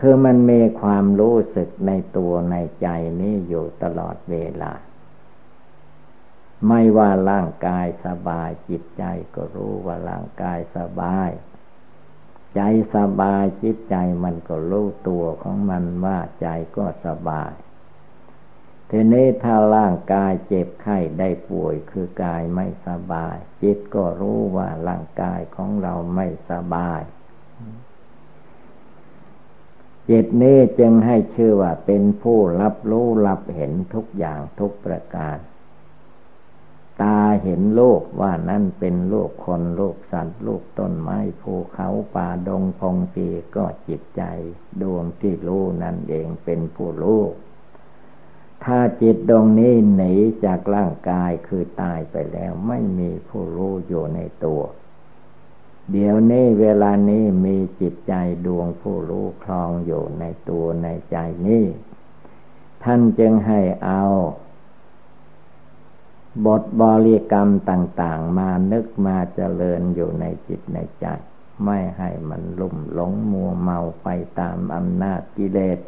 [0.01, 2.89] คือมันมีความรู้สึกในตัวในใจ
[3.21, 4.73] นี้อยู่ตลอดเวลา
[6.69, 11.31] ไม่ว่าร่างกายสบายจิตใจก็รู้ว่าร่างกายสบาย
[12.55, 12.61] ใจ
[12.95, 17.53] สบายจิตใจมันก็รู้ตัวของมันว่าใจก็สบาย
[18.93, 27.03] ทีนี้ถ้าร่างกายเจ็บไข้ได้ป่วยคือกายไม่สบาย จิตก็รู้ว่าร่างกายของเราไม่สบาย
[30.11, 35.39] จิตนี้จึงให้ชื่อว่าเป็นผู้รับรู้รับเห็นทุกอย่างทุกประการ
[37.03, 43.27] ตาเห็นโลกว่านั่นเป็นโลกคนโลกสัตว์โลกต้นไม้ภูเขาป่าดงพงปี
[43.57, 44.23] ก็จิตใจ
[44.83, 47.23] ดวงที่รู้นั่นเองเป็นผู้รู้
[48.65, 50.13] ถ้าจิตดวงนี้หนี
[50.45, 54.63] จากร่างกายคือตายไปแล้วไม่มีผู้รู้อยู่ในตัว
[55.91, 58.15] เดี๋ยวนี้เวลานี้มีจิตใจ
[58.47, 61.65] ดวงผู้รู้คลองอยู่ในตัวในใจนี้
[62.85, 64.03] ท่านจึงให้เอา
[66.47, 71.07] บทบริกรรมต่าง ๆ มานึกมาเจริญอยู่ในจิตในใจ
[71.65, 74.09] ไม่ให้มันลุ่มหลงมัวเมาไป
[74.41, 75.79] ตามอำนาจกิเลส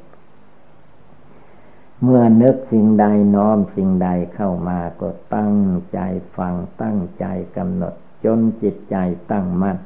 [2.04, 5.56] เมื่อนึกสิ่งใดน้อมสิ่งใดเข้ามาก็ตั้ง
[5.92, 6.00] ใจ
[6.36, 7.26] ฟังตั้งใจ
[7.56, 7.94] กำหนด
[8.24, 8.96] จนจิตใจ
[9.32, 9.78] ตั้งมั่น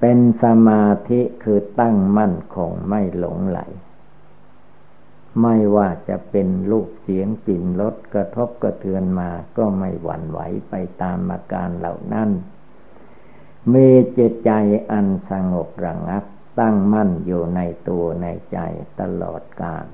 [0.00, 3.60] เป็นสมาธิคือตั้งมั่นคงไม่หลงไหล
[5.42, 12.30] ไม่ว่าจะเป็นลูกเสียงกลิ่นรสกระทบกระเทือนมาก็ไม่หวั่นไหวไปตามอาการเหล่านั้น
[13.72, 13.88] มี
[14.18, 14.52] จิตใจ
[14.90, 16.24] อันสงบระงับ
[16.60, 18.58] ตั้งมั่นอยู่ในตัวในใจ
[19.00, 19.86] ตลอดกาล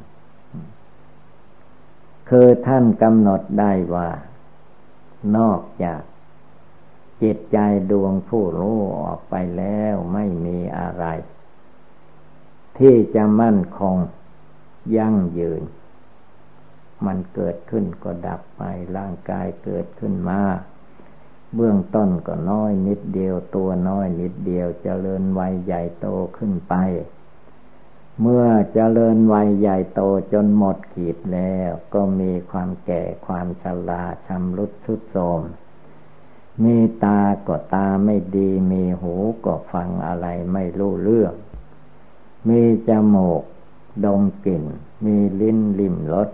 [2.29, 4.09] คือท่านกำหนดได้ว่า
[5.37, 6.01] นอกจาก
[7.23, 7.59] จิตใจ
[7.91, 11.05] ดวงผู้รู้ออกไปแล้วไม่มีอะไร
[12.79, 13.97] ที่จะมั่นคง
[14.97, 15.63] ยั่งยืน
[17.07, 18.63] มันเกิดขึ้นก็ดับไป
[18.97, 20.41] ร่างกายเกิดขึ้นมา
[21.55, 26.07] เบื้องต้นก็น้อยนิดเดียวตัวน้อยนิดเดียวจเจริญวัยใหญ่โต
[26.37, 26.75] ขึ้นไป
[28.23, 30.01] เมื่อจเจริญวัยใหญ่โต
[30.33, 35.43] จนหมดขีดแล้ว ก็มีความแก่ความชราชำรุดทุดโทรม
[36.65, 39.15] มีตาก็ตาไม่ดี มีหู
[39.45, 41.35] ก็ฟังอะไรไม่รู้เรื่อง
[42.49, 43.43] มีจมูก
[44.05, 44.65] ดมกลิ่น
[45.05, 46.31] มีลิ้นลิ่มรส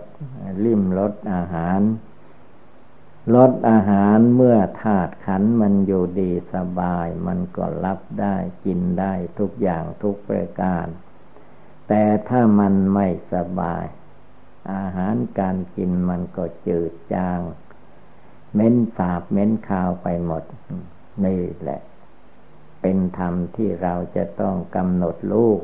[0.65, 1.81] ลิ่มรสอาหาร
[3.35, 10.87] รสอาหารเมื่อธาตุขันมันอยู่ดีสบาย มันก็รับได้กินได้ทุกอย่างทุกประการ
[11.87, 13.85] แต่ถ้ามันไม่สบาย
[14.73, 17.39] อาหารการกินมันก็จืดจาง
[18.55, 20.43] เม้นสาบเม้นคาวไปหมด
[21.25, 21.81] นี่แหละ
[22.81, 25.61] เป็นธรรมที่เราจะต้องกำหนดลูก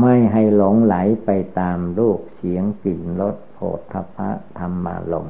[0.00, 5.28] ไม่ให้หลงไหลไปตามรูปเสียงกลิ่นรสโผฏฐพะธรรมาลม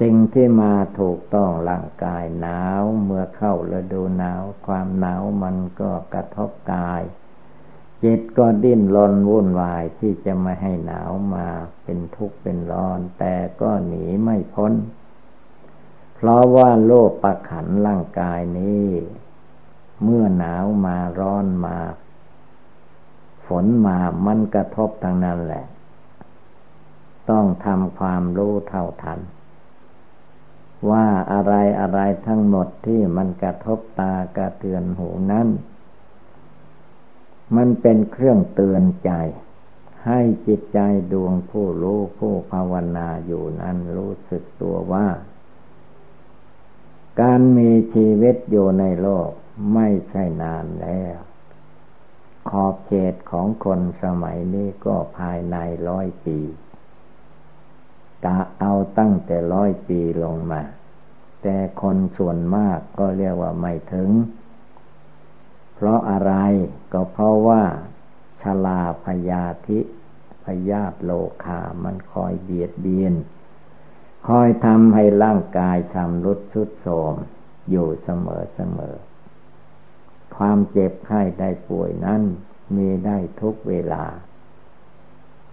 [0.00, 7.02] สิ่งที่มาถูกต้องร่างกายหนาว เมื่อเข้าฤดูหนาว ความหนาวมันก็กระทบกาย
[8.04, 11.46] จิตก็ดิ้นรนวุ่นวายที่จะไม่ให้หนาวมา
[11.82, 14.72] เป็นทุกข์เป็นร้อน แต่ก็หนีไม่พ้น
[16.14, 18.86] เพราะว่าโลกประขันร่างกายนี้
[20.02, 21.78] เมื่อหนาวมาร้อนมา
[23.46, 25.64] ฝนมามันกระทบทางนั้นแหละ
[27.30, 29.20] ต้องทำความรู้เท่าทัน
[30.90, 35.48] ว่าอะไรอะไรทั้งหมดที่มันกระทบตากระเทือนหูนั้น
[37.56, 39.10] มันเป็นเครื่องเตือนใจ
[40.06, 40.78] ให้จิตใจ
[41.12, 45.08] ดวงผู้รู้ผู้ภาวนาอยู่นั้นรู้สึกตัวว่า
[47.20, 49.30] การมีชีวิตอยู่ในโลก
[49.74, 51.18] ไม่ใช่นานแล้ว
[52.50, 55.56] ขอบเขตของคนสมัยนี้ก็ภายใน
[55.88, 56.38] ร้อยปี
[58.24, 60.62] กะเอาตั้งแต่ร้อยปีลงมา
[61.42, 64.10] แต่คนส่วนมากก็เรียกว่าไม่ถึง
[65.80, 66.34] เพราะอะไร
[66.92, 67.62] ก็เพราะว่า
[68.42, 69.80] ชลาพยาธิ
[70.44, 71.10] พยาธิโล
[71.44, 73.14] คามันคอยเบียดเบียน
[74.28, 77.14] คอยทำให้ร่างกายชำรุดชุดโทม
[77.70, 78.96] อยู่เสมอเสมอ
[80.36, 82.22] ความเจ็บไข้ได้ป่วยนั้น
[82.76, 84.04] มีได้ทุกเวลา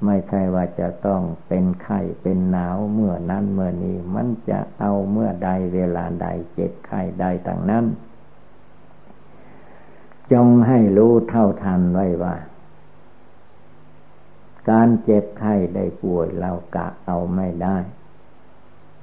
[0.05, 7.85] ไม่ใช่ว่าจะต้องเป็นไข้เป็นหนาวเมื่อนั้นเมื่อนี้ มันจะเอาเมื่อใดเวลาใดเจ็บไข้ใดต่างนั้น
[10.33, 12.35] จงให้รู้เท่าทันไว้ว่า
[14.69, 17.77] การเจ็บไข้ได้ป่วยเรากะเอาไม่ได้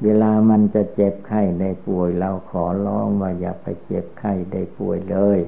[0.03, 5.39] เวลามันจะเจ็บไข้ได้ป่วยเราขอร้องว่าอย่าไปเจ็บไข้ได้ป่วยเลย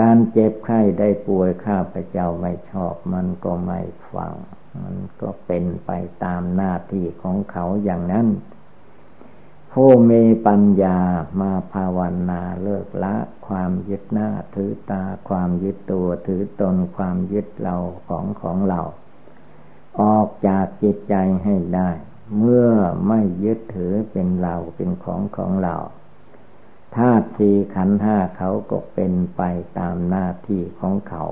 [0.00, 3.80] การเจ็บไข้ได้ป่วยข้าพเจ้าไม่ชอบ มันก็ไม่
[4.12, 4.34] ฟัง
[4.82, 5.90] มันก็เป็นไป
[6.24, 8.26] ตามหน้าที่ของเขาอย่างนั้น
[9.72, 10.98] ผู้มีปัญญา
[11.40, 11.98] มาภาว
[12.30, 13.16] นาเลิกละ
[13.46, 17.76] ความยึดหน้าถือตาความยึดตัวถือตนความยึดเรา
[18.08, 18.80] ของของเรา
[20.00, 21.14] ออกจากจิตใจ
[21.44, 21.90] ให้ได้
[22.38, 22.70] เมื่อ
[23.08, 25.76] ไม่ยึดถือเป็นเราเป็นของของเรา
[26.96, 29.42] ธาตุสี่ขันห้าเขาก็เป็นไป
[29.78, 31.24] ตามหน้าที่ของเขา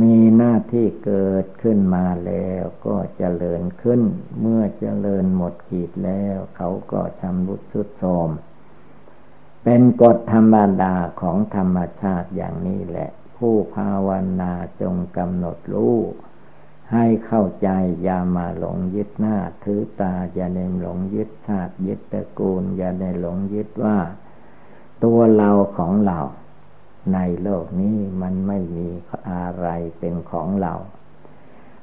[0.00, 4.00] มีหน้าที่เกิดขึ้นมาแล้วก็เจริญขึ้น
[4.40, 8.28] เมื่อเจริญหมดขีดแล้ว เขาก็ชำรุดชุดโทม
[9.64, 14.08] เป็นกฎธรรมดาของธรรมชาติอย่างนี้แหละ ผู้ภาว
[14.40, 15.96] นาจงกำหนดรู้
[16.92, 17.68] ให้เข้าใจ
[18.02, 23.98] อย่ามาหลงยึดหน้าถือตาอย่าในหลงยึดชาติยึดตระกูล อย่าในหลงยึดว่า
[25.04, 26.18] ตัวเราของเรา
[27.12, 28.88] ในโลกนี้มันไม่มี
[29.30, 30.74] อะไรเป็นของเรา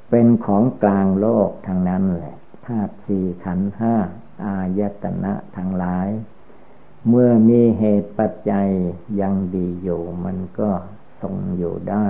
[0.10, 3.96] เป็นของกลางโลกทั้งนั้นแหละธาตุสี่ขันห้า
[4.44, 6.10] อายตนะทั้งหลาย
[7.08, 8.70] เมื่อมีเหตุปัจจัย
[9.22, 10.70] ยังดีอยู่มันก็
[11.22, 12.08] ทรงอยู่ได้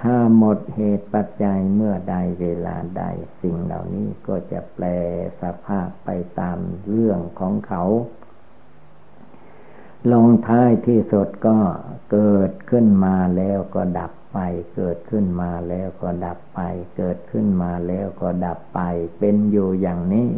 [0.00, 3.04] ถ้าหมดเหตุปัจจัยเมื่อใดเวลาใด
[3.40, 4.84] สิ่งเหล่านี้ก็จะแปล
[5.40, 6.10] สภาพไป
[6.40, 6.58] ตาม
[6.90, 7.82] เรื่องของเขา
[10.10, 11.58] ลงท้ายที่สุดก็
[12.12, 14.38] เกิดขึ้นมาแล้วก็ดับไป
[14.76, 16.60] เกิดขึ้นมาแล้วก็ดับไป
[16.96, 18.80] เกิดขึ้นมาแล้วก็ดับไป
[19.18, 20.30] เป็นอยู่อย่างนี้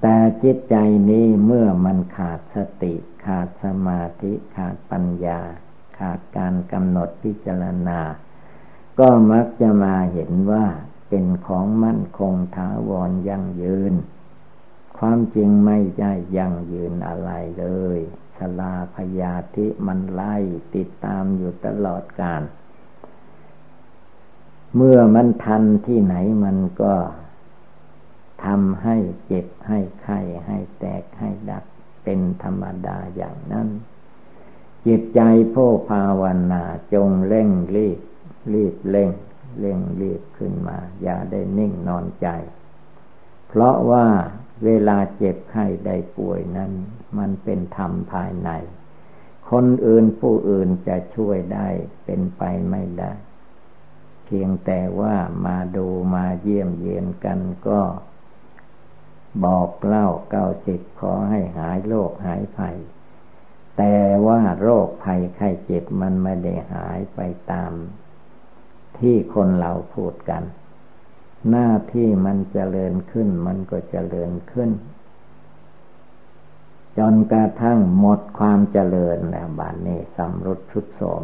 [0.00, 0.76] แต่จิตใจ
[1.10, 2.94] นี้เมื่อมันขาดสติ
[3.24, 5.40] ขาดสมาธิขาดปัญญา
[5.98, 8.00] ขาดการกำหนดพิจารณา
[8.98, 10.66] ก็มักจะมาเห็นว่า
[11.08, 13.94] เป็นของมั่นคงถาวรยั่งยืน
[14.98, 17.98] ความจริงไม่ใช่ยั่งยืนอะไรเลย
[18.40, 20.36] ชลาพยาธิมันไล่
[20.74, 22.42] ติดตามอยู่ตลอดกาล
[24.76, 26.14] เมื่อมันทันที่ไหน
[26.44, 26.94] มันก็
[28.44, 31.64] ทำให้เจ็บให้ไข้ให้แตกให้ดับ
[32.04, 33.68] เป็นธรรมดาอย่างนั้น
[34.86, 35.20] จิตใจ
[35.54, 36.22] ผู้ภาว
[36.52, 36.62] นา
[36.94, 37.98] จงเร่งรีบ
[38.54, 39.10] รีบเร่ง
[39.60, 42.28] เร่งรีบขึ้นมา อย่าได้นิ่งนอนใจ
[43.48, 44.06] เพราะว่า
[44.64, 46.72] เวลาเจ็บไข้ได้ป่วยนั้น
[47.18, 48.50] มันเป็นธรรมภายใน
[49.50, 51.68] คนอื่นผู้อื่นจะช่วยได้
[52.04, 53.12] เป็นไปไม่ได้
[54.24, 55.14] เพียงแต่ว่า
[55.46, 57.80] มาดูมาเยี่ยมเยียนกันก็
[59.44, 62.76] บอกเล่าเก้าสิบขอให้หายโรคหายภัย
[63.78, 63.96] แต่
[64.26, 67.72] ว่าโรคภัยไข้เจ็บมันไม่ได้หายไปตาม
[68.98, 70.42] ที่คนเราพูดกัน
[71.50, 74.70] หน้าที่มันจเจริญขึ้นมันก็จเจริญขึ้น
[77.02, 81.22] จนกระทั่งหมดความเจริญแล้วบานนี้สำรุดชุดโสม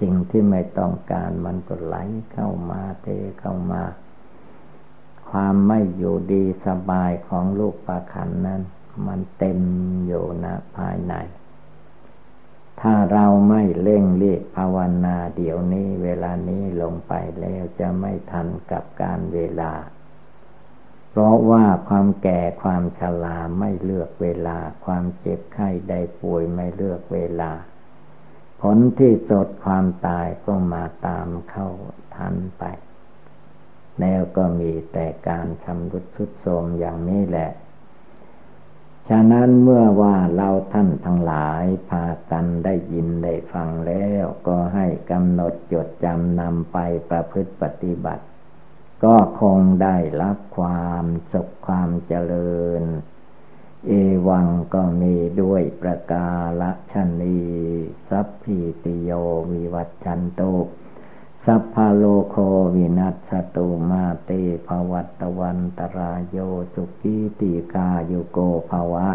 [0.00, 1.96] สิ่งที่ไม่ต้องการมันก็ไหล
[2.32, 3.06] เข้ามาเท
[3.40, 3.82] เข้ามา
[5.30, 8.62] ความไม่อยู่ดีสบายของลูกประคันนั้น
[9.06, 9.60] มันเต็ม
[10.06, 11.14] อยู่นะภายใน
[12.80, 19.72] ถ้าเราไม่เร่งรีบภาวนาเดี๋ยวนี้เวลานี้ลงไปแล้วจะไม่ทันกับการเวลา
[21.16, 27.52] เพราะว่าความแก่ความชราไม่เลือกเวลา ความเจ็บไข้ได้ป่วยไม่เลือกเวลา
[28.60, 31.68] ผลที่สดความตายก็มาตามเข้า
[32.14, 32.62] ทันไป
[34.00, 37.50] แล้วก็มีแต่การชำรุดทุดโทมอย่างนี้แหละ
[39.08, 46.78] ฉะนั้นเมื่อว่าเราท่านทั้งหลายพากันได้ยินได้ฟังแล้ว ก็ให้กำหนดจดจำนำไป
[47.10, 48.24] ประพฤติปฏิบัติ
[49.04, 52.82] ก็คงได้รับความสุขความเจริญ
[53.86, 53.92] เอ
[54.28, 56.28] วังก็มีด้วยประกา
[56.60, 57.40] ศะชนี
[58.08, 59.10] สัพพิติโย
[59.52, 60.54] วิวัตชันตุ
[61.46, 62.36] สัพพาโลโค
[62.74, 64.30] วินัสตุมาเต
[64.66, 66.38] ภวัตวันตรายโย
[66.74, 68.38] สุกีติกาโยโก
[68.70, 69.08] ภวะ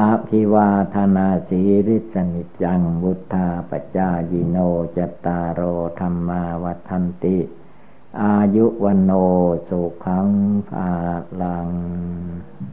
[0.00, 4.56] อภิวาธนาสีริสนิจังวุธาปจายโน
[4.96, 5.60] จตารโร
[6.00, 7.38] ธรรมาวัทันติ
[8.18, 9.10] อายุวันโน
[9.68, 10.28] สุขัง
[10.68, 10.90] ภา
[11.42, 11.68] ลัง